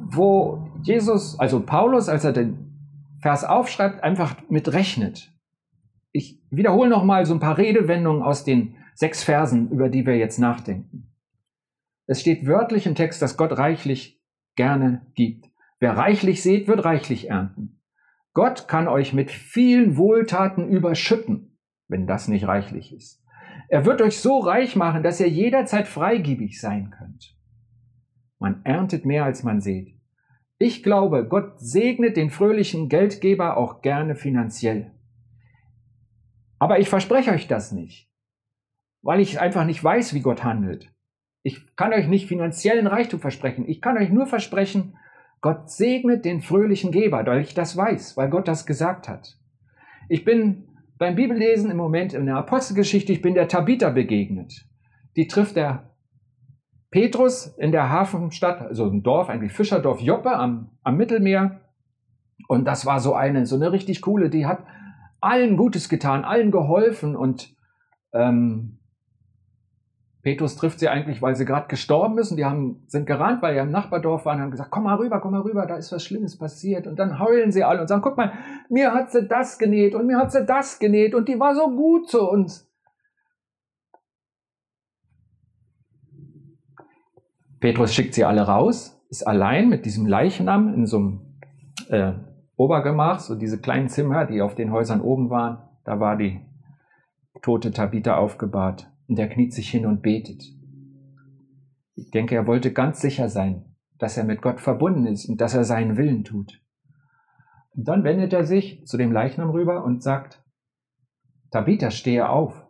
wo 0.10 0.67
Jesus, 0.88 1.40
also 1.40 1.60
Paulus, 1.62 2.10
als 2.10 2.24
er 2.24 2.34
den 2.34 2.68
Vers 3.22 3.44
aufschreibt, 3.44 4.04
einfach 4.04 4.36
mit 4.50 4.72
rechnet. 4.74 5.34
Ich 6.12 6.42
wiederhole 6.50 6.90
nochmal 6.90 7.26
so 7.26 7.34
ein 7.34 7.40
paar 7.40 7.58
Redewendungen 7.58 8.24
aus 8.24 8.44
den 8.44 8.76
sechs 8.96 9.24
Versen, 9.24 9.70
über 9.70 9.90
die 9.90 10.06
wir 10.06 10.18
jetzt 10.18 10.40
nachdenken. 10.40 11.14
Es 12.06 12.22
steht 12.22 12.48
wörtlich 12.48 12.88
im 12.88 12.96
Text, 12.96 13.22
dass 13.22 13.38
Gott 13.38 13.58
reichlich 13.58 14.22
gerne 14.56 15.06
gibt. 15.14 15.50
Wer 15.80 15.98
reichlich 15.98 16.42
sät, 16.42 16.68
wird 16.68 16.86
reichlich 16.86 17.30
ernten. 17.30 17.82
Gott 18.34 18.68
kann 18.68 18.88
euch 18.88 19.14
mit 19.14 19.30
vielen 19.30 19.98
Wohltaten 19.98 20.70
überschütten, 20.70 21.58
wenn 21.88 22.08
das 22.08 22.28
nicht 22.28 22.48
reichlich 22.48 22.94
ist. 22.94 23.24
Er 23.68 23.86
wird 23.86 24.02
euch 24.02 24.20
so 24.20 24.40
reich 24.40 24.76
machen, 24.76 25.04
dass 25.04 25.20
ihr 25.20 25.30
jederzeit 25.30 25.88
freigebig 25.88 26.62
sein 26.62 26.92
könnt. 26.92 27.36
Man 28.40 28.62
erntet 28.64 29.06
mehr, 29.06 29.26
als 29.26 29.44
man 29.44 29.60
sät. 29.60 29.97
Ich 30.60 30.82
glaube, 30.82 31.28
Gott 31.28 31.60
segnet 31.60 32.18
den 32.18 32.32
fröhlichen 32.32 32.90
Geldgeber 32.90 33.58
auch 33.58 33.82
gerne 33.82 34.16
finanziell. 34.16 34.92
Aber 36.60 36.80
ich 36.80 36.90
verspreche 36.90 37.32
euch 37.32 37.48
das 37.48 37.72
nicht, 37.72 38.10
weil 39.04 39.20
ich 39.20 39.40
einfach 39.40 39.66
nicht 39.66 39.84
weiß, 39.84 40.16
wie 40.16 40.22
Gott 40.22 40.44
handelt. 40.44 40.92
Ich 41.44 41.76
kann 41.76 41.94
euch 41.94 42.08
nicht 42.08 42.28
finanziellen 42.28 42.88
Reichtum 42.88 43.20
versprechen. 43.20 43.68
Ich 43.68 43.82
kann 43.82 43.98
euch 43.98 44.10
nur 44.10 44.26
versprechen, 44.26 44.98
Gott 45.42 45.70
segnet 45.70 46.26
den 46.26 46.42
fröhlichen 46.42 46.92
Geber, 46.92 47.24
weil 47.26 47.42
ich 47.42 47.54
das 47.54 47.78
weiß, 47.78 48.18
weil 48.18 48.30
Gott 48.30 48.48
das 48.48 48.66
gesagt 48.66 49.08
hat. 49.08 49.38
Ich 50.10 50.26
bin 50.26 50.68
beim 50.98 51.16
Bibellesen 51.16 51.70
im 51.70 51.78
Moment 51.78 52.14
in 52.14 52.26
der 52.26 52.38
Apostelgeschichte, 52.38 53.14
ich 53.14 53.22
bin 53.22 53.36
der 53.36 53.48
Tabitha 53.48 53.92
begegnet. 53.92 54.66
Die 55.16 55.28
trifft 55.28 55.56
der 55.56 55.96
Petrus 56.98 57.54
in 57.60 57.72
der 57.72 57.92
Hafenstadt, 57.92 58.60
also 58.60 58.86
ein 58.86 59.04
Dorf, 59.04 59.30
eigentlich 59.30 59.54
Fischerdorf 59.54 60.00
Joppe 60.00 60.36
am, 60.36 60.72
am 60.82 60.98
Mittelmeer. 60.98 61.62
Und 62.48 62.66
das 62.66 62.88
war 62.88 63.00
so 63.00 63.14
eine, 63.14 63.46
so 63.46 63.56
eine 63.56 63.72
richtig 63.72 64.02
coole, 64.02 64.32
die 64.32 64.48
hat 64.48 64.64
allen 65.22 65.58
Gutes 65.58 65.90
getan, 65.90 66.26
allen 66.26 66.50
geholfen 66.50 67.16
und 67.16 67.56
ähm, 68.14 68.80
Petrus 70.24 70.56
trifft 70.56 70.80
sie 70.80 70.90
eigentlich, 70.90 71.22
weil 71.22 71.36
sie 71.36 71.46
gerade 71.46 71.68
gestorben 71.68 72.18
ist 72.18 72.32
und 72.32 72.38
die 72.38 72.46
haben, 72.46 72.82
sind 72.88 73.06
gerannt, 73.06 73.44
weil 73.44 73.54
sie 73.54 73.60
im 73.60 73.70
Nachbardorf 73.70 74.26
waren 74.26 74.38
und 74.38 74.46
haben 74.46 74.52
gesagt, 74.52 74.72
komm 74.72 74.86
mal 74.86 74.96
rüber, 74.96 75.20
komm 75.20 75.34
mal 75.34 75.42
rüber, 75.42 75.68
da 75.68 75.76
ist 75.76 75.92
was 75.92 76.04
Schlimmes 76.04 76.36
passiert. 76.36 76.88
Und 76.88 76.98
dann 76.98 77.20
heulen 77.20 77.52
sie 77.52 77.64
alle 77.64 77.82
und 77.82 77.88
sagen, 77.88 78.02
guck 78.02 78.18
mal, 78.18 78.32
mir 78.70 78.92
hat 78.96 79.12
sie 79.12 79.28
das 79.28 79.60
genäht 79.60 79.94
und 79.94 80.08
mir 80.08 80.18
hat 80.18 80.32
sie 80.32 80.44
das 80.48 80.80
genäht 80.80 81.14
und 81.14 81.28
die 81.28 81.40
war 81.40 81.54
so 81.54 81.70
gut 81.70 82.10
zu 82.10 82.28
uns. 82.28 82.67
Petrus 87.60 87.94
schickt 87.94 88.14
sie 88.14 88.24
alle 88.24 88.42
raus, 88.42 89.02
ist 89.10 89.26
allein 89.26 89.70
mit 89.70 89.86
diesem 89.86 90.06
Leichnam 90.06 90.74
in 90.74 90.86
so 90.86 90.98
einem 90.98 91.40
äh, 91.90 92.14
Obergemach, 92.56 93.20
so 93.20 93.36
diese 93.36 93.60
kleinen 93.60 93.90
Zimmer, 93.90 94.26
die 94.26 94.42
auf 94.42 94.56
den 94.56 94.72
Häusern 94.72 95.02
oben 95.02 95.30
waren. 95.30 95.60
Da 95.84 96.00
war 96.00 96.18
die 96.18 96.42
tote 97.42 97.72
Tabitha 97.72 98.18
aufgebahrt 98.18 98.92
und 99.08 99.18
er 99.18 99.28
kniet 99.28 99.54
sich 99.54 99.70
hin 99.70 99.86
und 99.86 100.02
betet. 100.02 100.44
Ich 101.96 102.12
denke, 102.12 102.36
er 102.36 102.46
wollte 102.46 102.74
ganz 102.74 103.02
sicher 103.02 103.30
sein, 103.30 103.76
dass 103.98 104.18
er 104.18 104.24
mit 104.24 104.42
Gott 104.42 104.60
verbunden 104.60 105.08
ist 105.08 105.28
und 105.28 105.42
dass 105.42 105.56
er 105.56 105.64
seinen 105.64 105.98
Willen 105.98 106.24
tut. 106.24 106.62
Und 107.76 107.88
dann 107.88 108.04
wendet 108.04 108.34
er 108.34 108.44
sich 108.44 108.86
zu 108.86 108.98
dem 108.98 109.12
Leichnam 109.12 109.50
rüber 109.50 109.84
und 109.84 110.04
sagt, 110.04 110.44
Tabitha, 111.52 111.90
stehe 111.90 112.30
auf. 112.30 112.68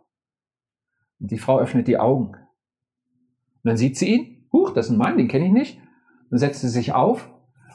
Und 1.18 1.30
die 1.30 1.38
Frau 1.38 1.58
öffnet 1.58 1.88
die 1.88 1.98
Augen. 1.98 2.28
Und 2.28 3.64
dann 3.64 3.76
sieht 3.76 3.98
sie 3.98 4.14
ihn 4.14 4.37
Huch, 4.52 4.72
das 4.72 4.86
ist 4.86 4.92
ein 4.92 4.98
Mann, 4.98 5.18
den 5.18 5.28
kenne 5.28 5.46
ich 5.46 5.52
nicht. 5.52 5.80
Dann 6.30 6.38
setzt 6.38 6.60
sie 6.60 6.68
sich 6.68 6.92
auf 6.92 7.30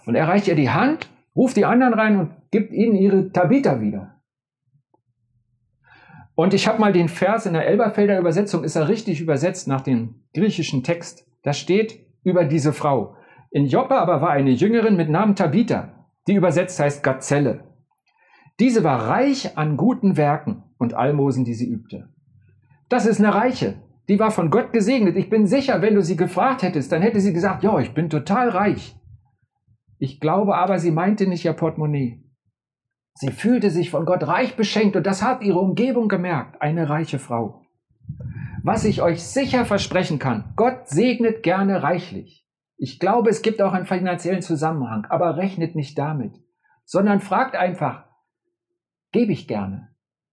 und 0.06 0.16
er 0.16 0.28
reicht 0.28 0.48
ihr 0.48 0.56
die 0.56 0.70
Hand, 0.70 1.10
ruft 1.36 1.58
die 1.58 1.66
anderen 1.66 1.94
rein 1.94 2.20
und 2.20 2.32
gibt 2.52 2.72
ihnen 2.72 2.96
ihre 2.96 3.32
Tabita 3.32 3.82
wieder. 3.82 4.22
Und 6.36 6.54
ich 6.54 6.68
habe 6.68 6.80
mal 6.80 6.94
den 6.94 7.10
Vers 7.10 7.46
in 7.46 7.54
der 7.54 7.68
Elberfelder 7.68 8.20
Übersetzung, 8.20 8.64
ist 8.64 8.76
er 8.76 8.88
richtig 8.88 9.22
übersetzt 9.22 9.68
nach 9.68 9.82
dem 9.82 10.24
griechischen 10.34 10.84
Text. 10.84 11.28
Da 11.44 11.54
steht 11.54 12.00
über 12.24 12.46
diese 12.46 12.74
Frau. 12.74 13.16
In 13.52 13.68
Joppe 13.68 13.96
aber 13.96 14.22
war 14.22 14.32
eine 14.32 14.50
Jüngerin 14.50 14.96
mit 14.96 15.10
Namen 15.10 15.36
Tabitha, 15.36 16.08
die 16.28 16.34
übersetzt 16.34 16.80
heißt 16.80 17.04
Gazelle. 17.04 17.66
Diese 18.60 18.84
war 18.84 19.10
reich 19.10 19.58
an 19.58 19.78
guten 19.78 20.18
Werken 20.18 20.64
und 20.78 20.96
Almosen, 20.96 21.46
die 21.46 21.54
sie 21.54 21.70
übte. 21.70 22.10
Das 22.90 23.06
ist 23.06 23.20
eine 23.20 23.34
Reiche. 23.34 23.76
Die 24.10 24.20
war 24.20 24.32
von 24.32 24.50
Gott 24.50 24.74
gesegnet. 24.74 25.16
Ich 25.16 25.30
bin 25.30 25.48
sicher, 25.48 25.82
wenn 25.82 25.96
du 25.96 26.02
sie 26.02 26.18
gefragt 26.18 26.62
hättest, 26.62 26.92
dann 26.92 27.02
hätte 27.02 27.22
sie 27.22 27.34
gesagt, 27.34 27.64
ja, 27.64 27.80
ich 27.80 27.94
bin 27.94 28.10
total 28.10 28.50
reich. 28.50 28.96
Ich 29.98 30.20
glaube 30.20 30.56
aber, 30.56 30.80
sie 30.80 30.92
meinte 30.92 31.28
nicht 31.28 31.46
ihr 31.46 31.54
Portemonnaie. 31.54 32.22
Sie 33.16 33.32
fühlte 33.32 33.70
sich 33.70 33.90
von 33.90 34.06
Gott 34.06 34.28
reich 34.28 34.56
beschenkt 34.56 34.96
und 34.96 35.06
das 35.06 35.22
hat 35.24 35.44
ihre 35.44 35.60
Umgebung 35.60 36.10
gemerkt, 36.10 36.62
eine 36.62 36.90
reiche 36.90 37.20
Frau. 37.20 37.62
Was 38.64 38.86
ich 38.86 39.02
euch 39.02 39.24
sicher 39.24 39.66
versprechen 39.66 40.20
kann, 40.20 40.54
Gott 40.56 40.88
segnet 40.90 41.44
gerne 41.44 41.84
reichlich. 41.84 42.46
Ich 42.78 43.00
glaube, 43.00 43.30
es 43.30 43.42
gibt 43.42 43.62
auch 43.62 43.74
einen 43.74 43.86
finanziellen 43.86 44.42
Zusammenhang, 44.42 45.06
aber 45.06 45.38
rechnet 45.38 45.76
nicht 45.76 45.98
damit, 45.98 46.42
sondern 46.84 47.22
fragt 47.22 47.56
einfach, 47.56 48.06
gebe 49.12 49.32
ich 49.32 49.48
gerne? 49.48 49.90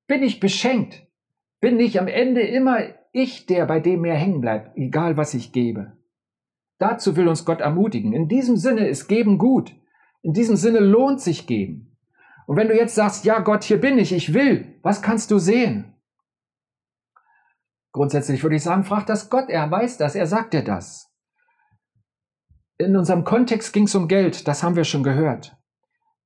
Bin 0.06 0.22
ich 0.22 0.40
beschenkt? 0.40 1.06
Bin 1.60 1.78
ich 1.78 2.00
am 2.00 2.08
Ende 2.08 2.40
immer 2.40 2.80
ich 3.12 3.46
der, 3.46 3.66
bei 3.66 3.80
dem 3.80 4.02
mehr 4.02 4.14
hängen 4.14 4.40
bleibt, 4.40 4.76
egal 4.76 5.16
was 5.16 5.34
ich 5.34 5.52
gebe? 5.52 5.96
Dazu 6.78 7.16
will 7.16 7.28
uns 7.28 7.44
Gott 7.44 7.60
ermutigen. 7.60 8.12
In 8.12 8.28
diesem 8.28 8.56
Sinne 8.56 8.88
ist 8.88 9.08
Geben 9.08 9.38
gut. 9.38 9.74
In 10.22 10.32
diesem 10.32 10.56
Sinne 10.56 10.80
lohnt 10.80 11.20
sich 11.20 11.46
Geben. 11.46 11.96
Und 12.46 12.56
wenn 12.56 12.68
du 12.68 12.76
jetzt 12.76 12.94
sagst, 12.94 13.24
ja 13.24 13.40
Gott, 13.40 13.64
hier 13.64 13.80
bin 13.80 13.98
ich, 13.98 14.12
ich 14.12 14.34
will, 14.34 14.78
was 14.82 15.02
kannst 15.02 15.30
du 15.30 15.38
sehen? 15.38 15.94
Grundsätzlich 17.92 18.42
würde 18.42 18.56
ich 18.56 18.62
sagen, 18.62 18.84
frag 18.84 19.06
das 19.06 19.30
Gott, 19.30 19.48
er 19.48 19.70
weiß 19.70 19.98
das, 19.98 20.14
er 20.14 20.26
sagt 20.26 20.54
dir 20.54 20.62
das. 20.64 21.12
In 22.78 22.96
unserem 22.96 23.24
Kontext 23.24 23.72
ging 23.72 23.84
es 23.84 23.94
um 23.94 24.08
Geld, 24.08 24.48
das 24.48 24.62
haben 24.62 24.76
wir 24.76 24.84
schon 24.84 25.02
gehört. 25.02 25.56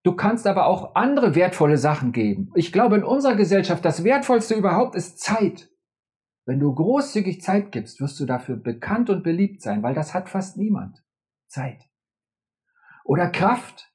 Du 0.05 0.15
kannst 0.15 0.47
aber 0.47 0.67
auch 0.67 0.95
andere 0.95 1.35
wertvolle 1.35 1.79
Sachen 1.79 2.13
geben. 2.13 2.51
Ich 2.55 2.73
glaube, 2.73 2.97
in 2.97 3.05
unserer 3.05 3.35
Gesellschaft 3.35 3.85
das 3.85 4.05
Wertvollste 4.05 4.55
überhaupt 4.55 4.95
ist 4.95 5.19
Zeit. 5.19 5.71
Wenn 6.47 6.61
du 6.61 6.75
großzügig 6.75 7.41
Zeit 7.41 7.73
gibst, 7.73 8.01
wirst 8.01 8.21
du 8.21 8.27
dafür 8.27 8.57
bekannt 8.57 9.09
und 9.09 9.23
beliebt 9.23 9.63
sein, 9.63 9.83
weil 9.83 9.95
das 9.95 10.13
hat 10.13 10.29
fast 10.29 10.57
niemand. 10.57 11.03
Zeit. 11.47 11.89
Oder 13.05 13.31
Kraft. 13.31 13.93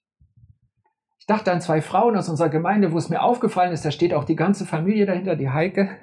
Ich 1.20 1.26
dachte 1.26 1.52
an 1.52 1.62
zwei 1.62 1.82
Frauen 1.82 2.16
aus 2.16 2.30
unserer 2.30 2.50
Gemeinde, 2.50 2.92
wo 2.92 2.98
es 2.98 3.10
mir 3.10 3.22
aufgefallen 3.22 3.72
ist, 3.72 3.86
da 3.86 3.92
steht 3.92 4.14
auch 4.14 4.24
die 4.24 4.36
ganze 4.36 4.66
Familie 4.66 5.06
dahinter, 5.06 5.36
die 5.36 5.50
Heike 5.50 5.98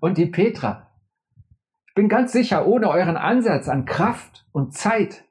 und 0.00 0.16
die 0.16 0.26
Petra. 0.26 0.90
Ich 1.88 1.94
bin 1.94 2.08
ganz 2.08 2.32
sicher, 2.32 2.66
ohne 2.66 2.88
euren 2.88 3.16
Ansatz 3.16 3.68
an 3.68 3.84
Kraft 3.84 4.46
und 4.52 4.72
Zeit 4.72 5.24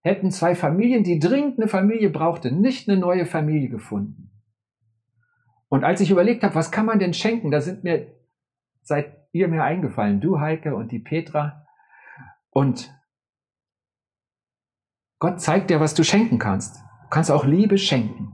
hätten 0.00 0.30
zwei 0.30 0.54
Familien, 0.54 1.02
die 1.02 1.18
dringend 1.18 1.58
eine 1.58 1.68
Familie 1.68 2.10
brauchten, 2.10 2.60
nicht 2.60 2.88
eine 2.88 2.98
neue 2.98 3.26
Familie 3.26 3.68
gefunden. 3.68 4.30
Und 5.68 5.82
als 5.82 6.00
ich 6.00 6.10
überlegt 6.10 6.44
habe, 6.44 6.54
was 6.54 6.70
kann 6.70 6.86
man 6.86 6.98
denn 6.98 7.14
schenken, 7.14 7.50
da 7.50 7.60
sind 7.60 7.84
mir, 7.84 8.06
seid 8.84 9.16
ihr 9.32 9.48
mir 9.48 9.64
eingefallen, 9.64 10.20
du 10.20 10.40
Heike 10.40 10.76
und 10.76 10.92
die 10.92 10.98
Petra. 10.98 11.66
Und 12.50 12.94
Gott 15.18 15.40
zeigt 15.40 15.70
dir, 15.70 15.80
was 15.80 15.94
du 15.94 16.04
schenken 16.04 16.38
kannst. 16.38 16.76
Du 16.76 17.08
kannst 17.10 17.30
auch 17.30 17.44
Liebe 17.44 17.78
schenken. 17.78 18.32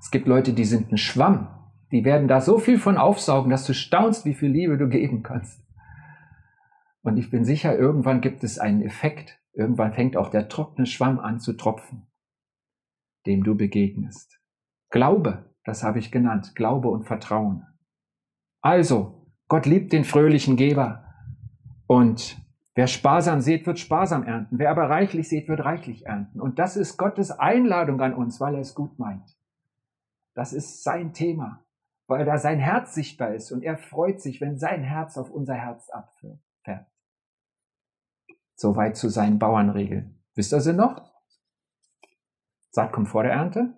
Es 0.00 0.10
gibt 0.10 0.26
Leute, 0.26 0.52
die 0.52 0.64
sind 0.64 0.90
ein 0.92 0.98
Schwamm. 0.98 1.48
Die 1.92 2.04
werden 2.04 2.28
da 2.28 2.40
so 2.40 2.58
viel 2.58 2.78
von 2.78 2.96
aufsaugen, 2.96 3.50
dass 3.50 3.66
du 3.66 3.74
staunst, 3.74 4.24
wie 4.24 4.34
viel 4.34 4.50
Liebe 4.50 4.78
du 4.78 4.88
geben 4.88 5.22
kannst. 5.22 5.62
Und 7.02 7.16
ich 7.16 7.30
bin 7.30 7.44
sicher, 7.44 7.76
irgendwann 7.76 8.20
gibt 8.20 8.42
es 8.42 8.58
einen 8.58 8.82
Effekt, 8.82 9.38
Irgendwann 9.56 9.94
fängt 9.94 10.18
auch 10.18 10.28
der 10.28 10.50
trockene 10.50 10.86
Schwamm 10.86 11.18
an 11.18 11.40
zu 11.40 11.54
tropfen, 11.54 12.06
dem 13.24 13.42
du 13.42 13.56
begegnest. 13.56 14.38
Glaube, 14.90 15.50
das 15.64 15.82
habe 15.82 15.98
ich 15.98 16.12
genannt, 16.12 16.54
Glaube 16.54 16.88
und 16.88 17.04
Vertrauen. 17.04 17.66
Also, 18.60 19.15
Gott 19.48 19.66
liebt 19.66 19.92
den 19.92 20.04
fröhlichen 20.04 20.56
Geber. 20.56 21.04
Und 21.86 22.36
wer 22.74 22.86
sparsam 22.86 23.40
sät, 23.40 23.66
wird 23.66 23.78
sparsam 23.78 24.24
ernten. 24.24 24.58
Wer 24.58 24.70
aber 24.70 24.90
reichlich 24.90 25.28
sät, 25.28 25.48
wird 25.48 25.64
reichlich 25.64 26.06
ernten. 26.06 26.40
Und 26.40 26.58
das 26.58 26.76
ist 26.76 26.96
Gottes 26.96 27.30
Einladung 27.30 28.00
an 28.00 28.14
uns, 28.14 28.40
weil 28.40 28.54
er 28.54 28.60
es 28.60 28.74
gut 28.74 28.98
meint. 28.98 29.36
Das 30.34 30.52
ist 30.52 30.82
sein 30.82 31.12
Thema, 31.12 31.64
weil 32.06 32.24
da 32.24 32.38
sein 32.38 32.58
Herz 32.58 32.94
sichtbar 32.94 33.34
ist 33.34 33.52
und 33.52 33.62
er 33.62 33.78
freut 33.78 34.20
sich, 34.20 34.40
wenn 34.40 34.58
sein 34.58 34.82
Herz 34.82 35.16
auf 35.16 35.30
unser 35.30 35.54
Herz 35.54 35.88
abfährt. 35.88 36.38
Soweit 38.56 38.96
zu 38.96 39.10
seinen 39.10 39.38
Bauernregeln. 39.38 40.18
Wisst 40.34 40.52
ihr 40.52 40.60
sie 40.60 40.72
noch? 40.72 41.10
Saat 42.70 42.92
kommt 42.92 43.08
vor 43.08 43.22
der 43.22 43.32
Ernte. 43.32 43.74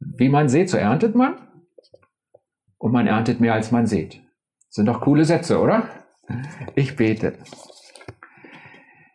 Wie 0.00 0.28
man 0.28 0.48
sät, 0.48 0.70
so 0.70 0.76
erntet 0.76 1.14
man. 1.14 1.47
Und 2.78 2.92
man 2.92 3.06
erntet 3.06 3.40
mehr, 3.40 3.54
als 3.54 3.72
man 3.72 3.86
sät. 3.86 4.20
Sind 4.68 4.86
doch 4.86 5.00
coole 5.00 5.24
Sätze, 5.24 5.60
oder? 5.60 5.88
Ich 6.74 6.96
bete. 6.96 7.34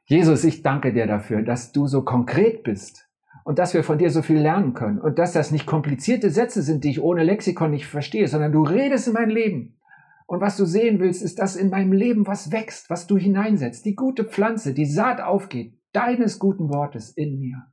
Jesus, 0.06 0.44
ich 0.44 0.62
danke 0.62 0.94
dir 0.94 1.08
dafür, 1.08 1.42
dass 1.42 1.72
du 1.72 1.88
so 1.88 2.04
konkret 2.04 2.64
bist 2.64 3.08
und 3.46 3.60
dass 3.60 3.74
wir 3.74 3.84
von 3.84 3.98
dir 3.98 4.10
so 4.10 4.22
viel 4.22 4.40
lernen 4.40 4.74
können 4.74 5.00
und 5.00 5.18
dass 5.18 5.34
das 5.34 5.52
nicht 5.52 5.66
komplizierte 5.66 6.30
Sätze 6.30 6.62
sind, 6.62 6.84
die 6.84 6.90
ich 6.90 7.02
ohne 7.02 7.24
Lexikon 7.24 7.72
nicht 7.72 7.88
verstehe, 7.88 8.28
sondern 8.28 8.52
du 8.52 8.64
redest 8.64 9.08
in 9.08 9.14
mein 9.14 9.30
Leben 9.30 9.78
und 10.26 10.42
was 10.42 10.58
du 10.58 10.66
sehen 10.66 11.00
willst, 11.00 11.22
ist, 11.22 11.40
dass 11.40 11.56
in 11.56 11.70
meinem 11.70 11.92
Leben 11.92 12.26
was 12.26 12.52
wächst, 12.52 12.90
was 12.90 13.08
du 13.08 13.18
hineinsetzt. 13.18 13.86
Die 13.86 13.96
gute 13.96 14.24
Pflanze, 14.24 14.74
die 14.74 14.86
Saat 14.86 15.22
aufgeht, 15.22 15.80
deines 15.92 16.40
guten 16.40 16.70
Wortes 16.70 17.12
in 17.12 17.40
mir. 17.40 17.68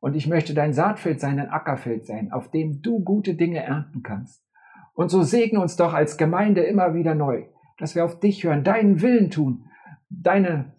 Und 0.00 0.14
ich 0.14 0.26
möchte 0.26 0.54
dein 0.54 0.72
Saatfeld 0.72 1.20
sein, 1.20 1.38
ein 1.38 1.50
Ackerfeld 1.50 2.06
sein, 2.06 2.32
auf 2.32 2.50
dem 2.50 2.80
du 2.80 3.02
gute 3.02 3.34
Dinge 3.34 3.62
ernten 3.62 4.02
kannst. 4.02 4.42
Und 5.00 5.08
so 5.08 5.22
segne 5.22 5.60
uns 5.60 5.76
doch 5.76 5.94
als 5.94 6.18
Gemeinde 6.18 6.60
immer 6.60 6.92
wieder 6.92 7.14
neu, 7.14 7.44
dass 7.78 7.94
wir 7.94 8.04
auf 8.04 8.20
dich 8.20 8.44
hören, 8.44 8.64
deinen 8.64 9.00
Willen 9.00 9.30
tun, 9.30 9.64
deine, 10.10 10.74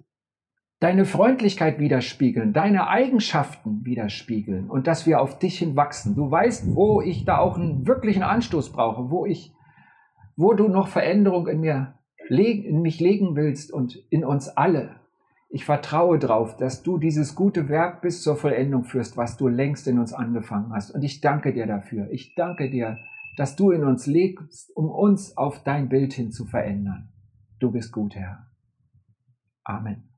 deine 0.80 1.06
Freundlichkeit 1.06 1.80
widerspiegeln, 1.80 2.54
deine 2.54 2.88
Eigenschaften 2.88 3.84
widerspiegeln 3.84 4.70
und 4.70 4.86
dass 4.86 5.08
wir 5.08 5.22
auf 5.22 5.40
dich 5.40 5.58
hin 5.58 5.76
wachsen. 5.76 6.14
Du 6.14 6.30
weißt, 6.30 6.76
wo 6.76 7.02
ich 7.02 7.26
da 7.26 7.40
auch 7.40 7.58
einen 7.58 7.88
wirklichen 7.88 8.22
Anstoß 8.22 8.72
brauche, 8.72 9.10
wo 9.10 9.26
ich 9.26 9.56
wo 10.36 10.54
du 10.54 10.68
noch 10.68 10.88
Veränderung 10.88 11.48
in 11.48 11.60
mir 11.60 11.96
in 12.30 12.84
mich 12.84 13.00
legen 13.00 13.36
willst 13.36 13.74
und 13.74 13.96
in 14.12 14.24
uns 14.24 14.50
alle. 14.50 14.98
Ich 15.50 15.66
vertraue 15.66 16.20
darauf, 16.20 16.58
dass 16.58 16.84
du 16.84 17.00
dieses 17.00 17.34
gute 17.34 17.70
Werk 17.70 18.04
bis 18.04 18.22
zur 18.22 18.36
Vollendung 18.36 18.84
führst, 18.84 19.18
was 19.18 19.38
du 19.38 19.48
längst 19.48 19.88
in 19.88 19.98
uns 19.98 20.14
angefangen 20.14 20.74
hast. 20.74 20.92
Und 20.92 21.02
ich 21.02 21.22
danke 21.22 21.54
dir 21.54 21.66
dafür. 21.66 22.08
Ich 22.12 22.36
danke 22.36 22.70
dir, 22.70 23.00
dass 23.42 23.56
du 23.56 23.72
in 23.72 23.84
uns 23.84 24.06
legst, 24.06 24.70
um 24.78 24.92
uns 24.92 25.36
auf 25.36 25.64
dein 25.64 25.90
Bild 25.90 26.14
hin 26.14 26.32
zu 26.32 26.46
verändern. 26.46 27.12
Du 27.58 27.72
bist 27.72 27.92
gut, 27.92 28.14
Herr. 28.14 28.52
Amen. 29.64 30.11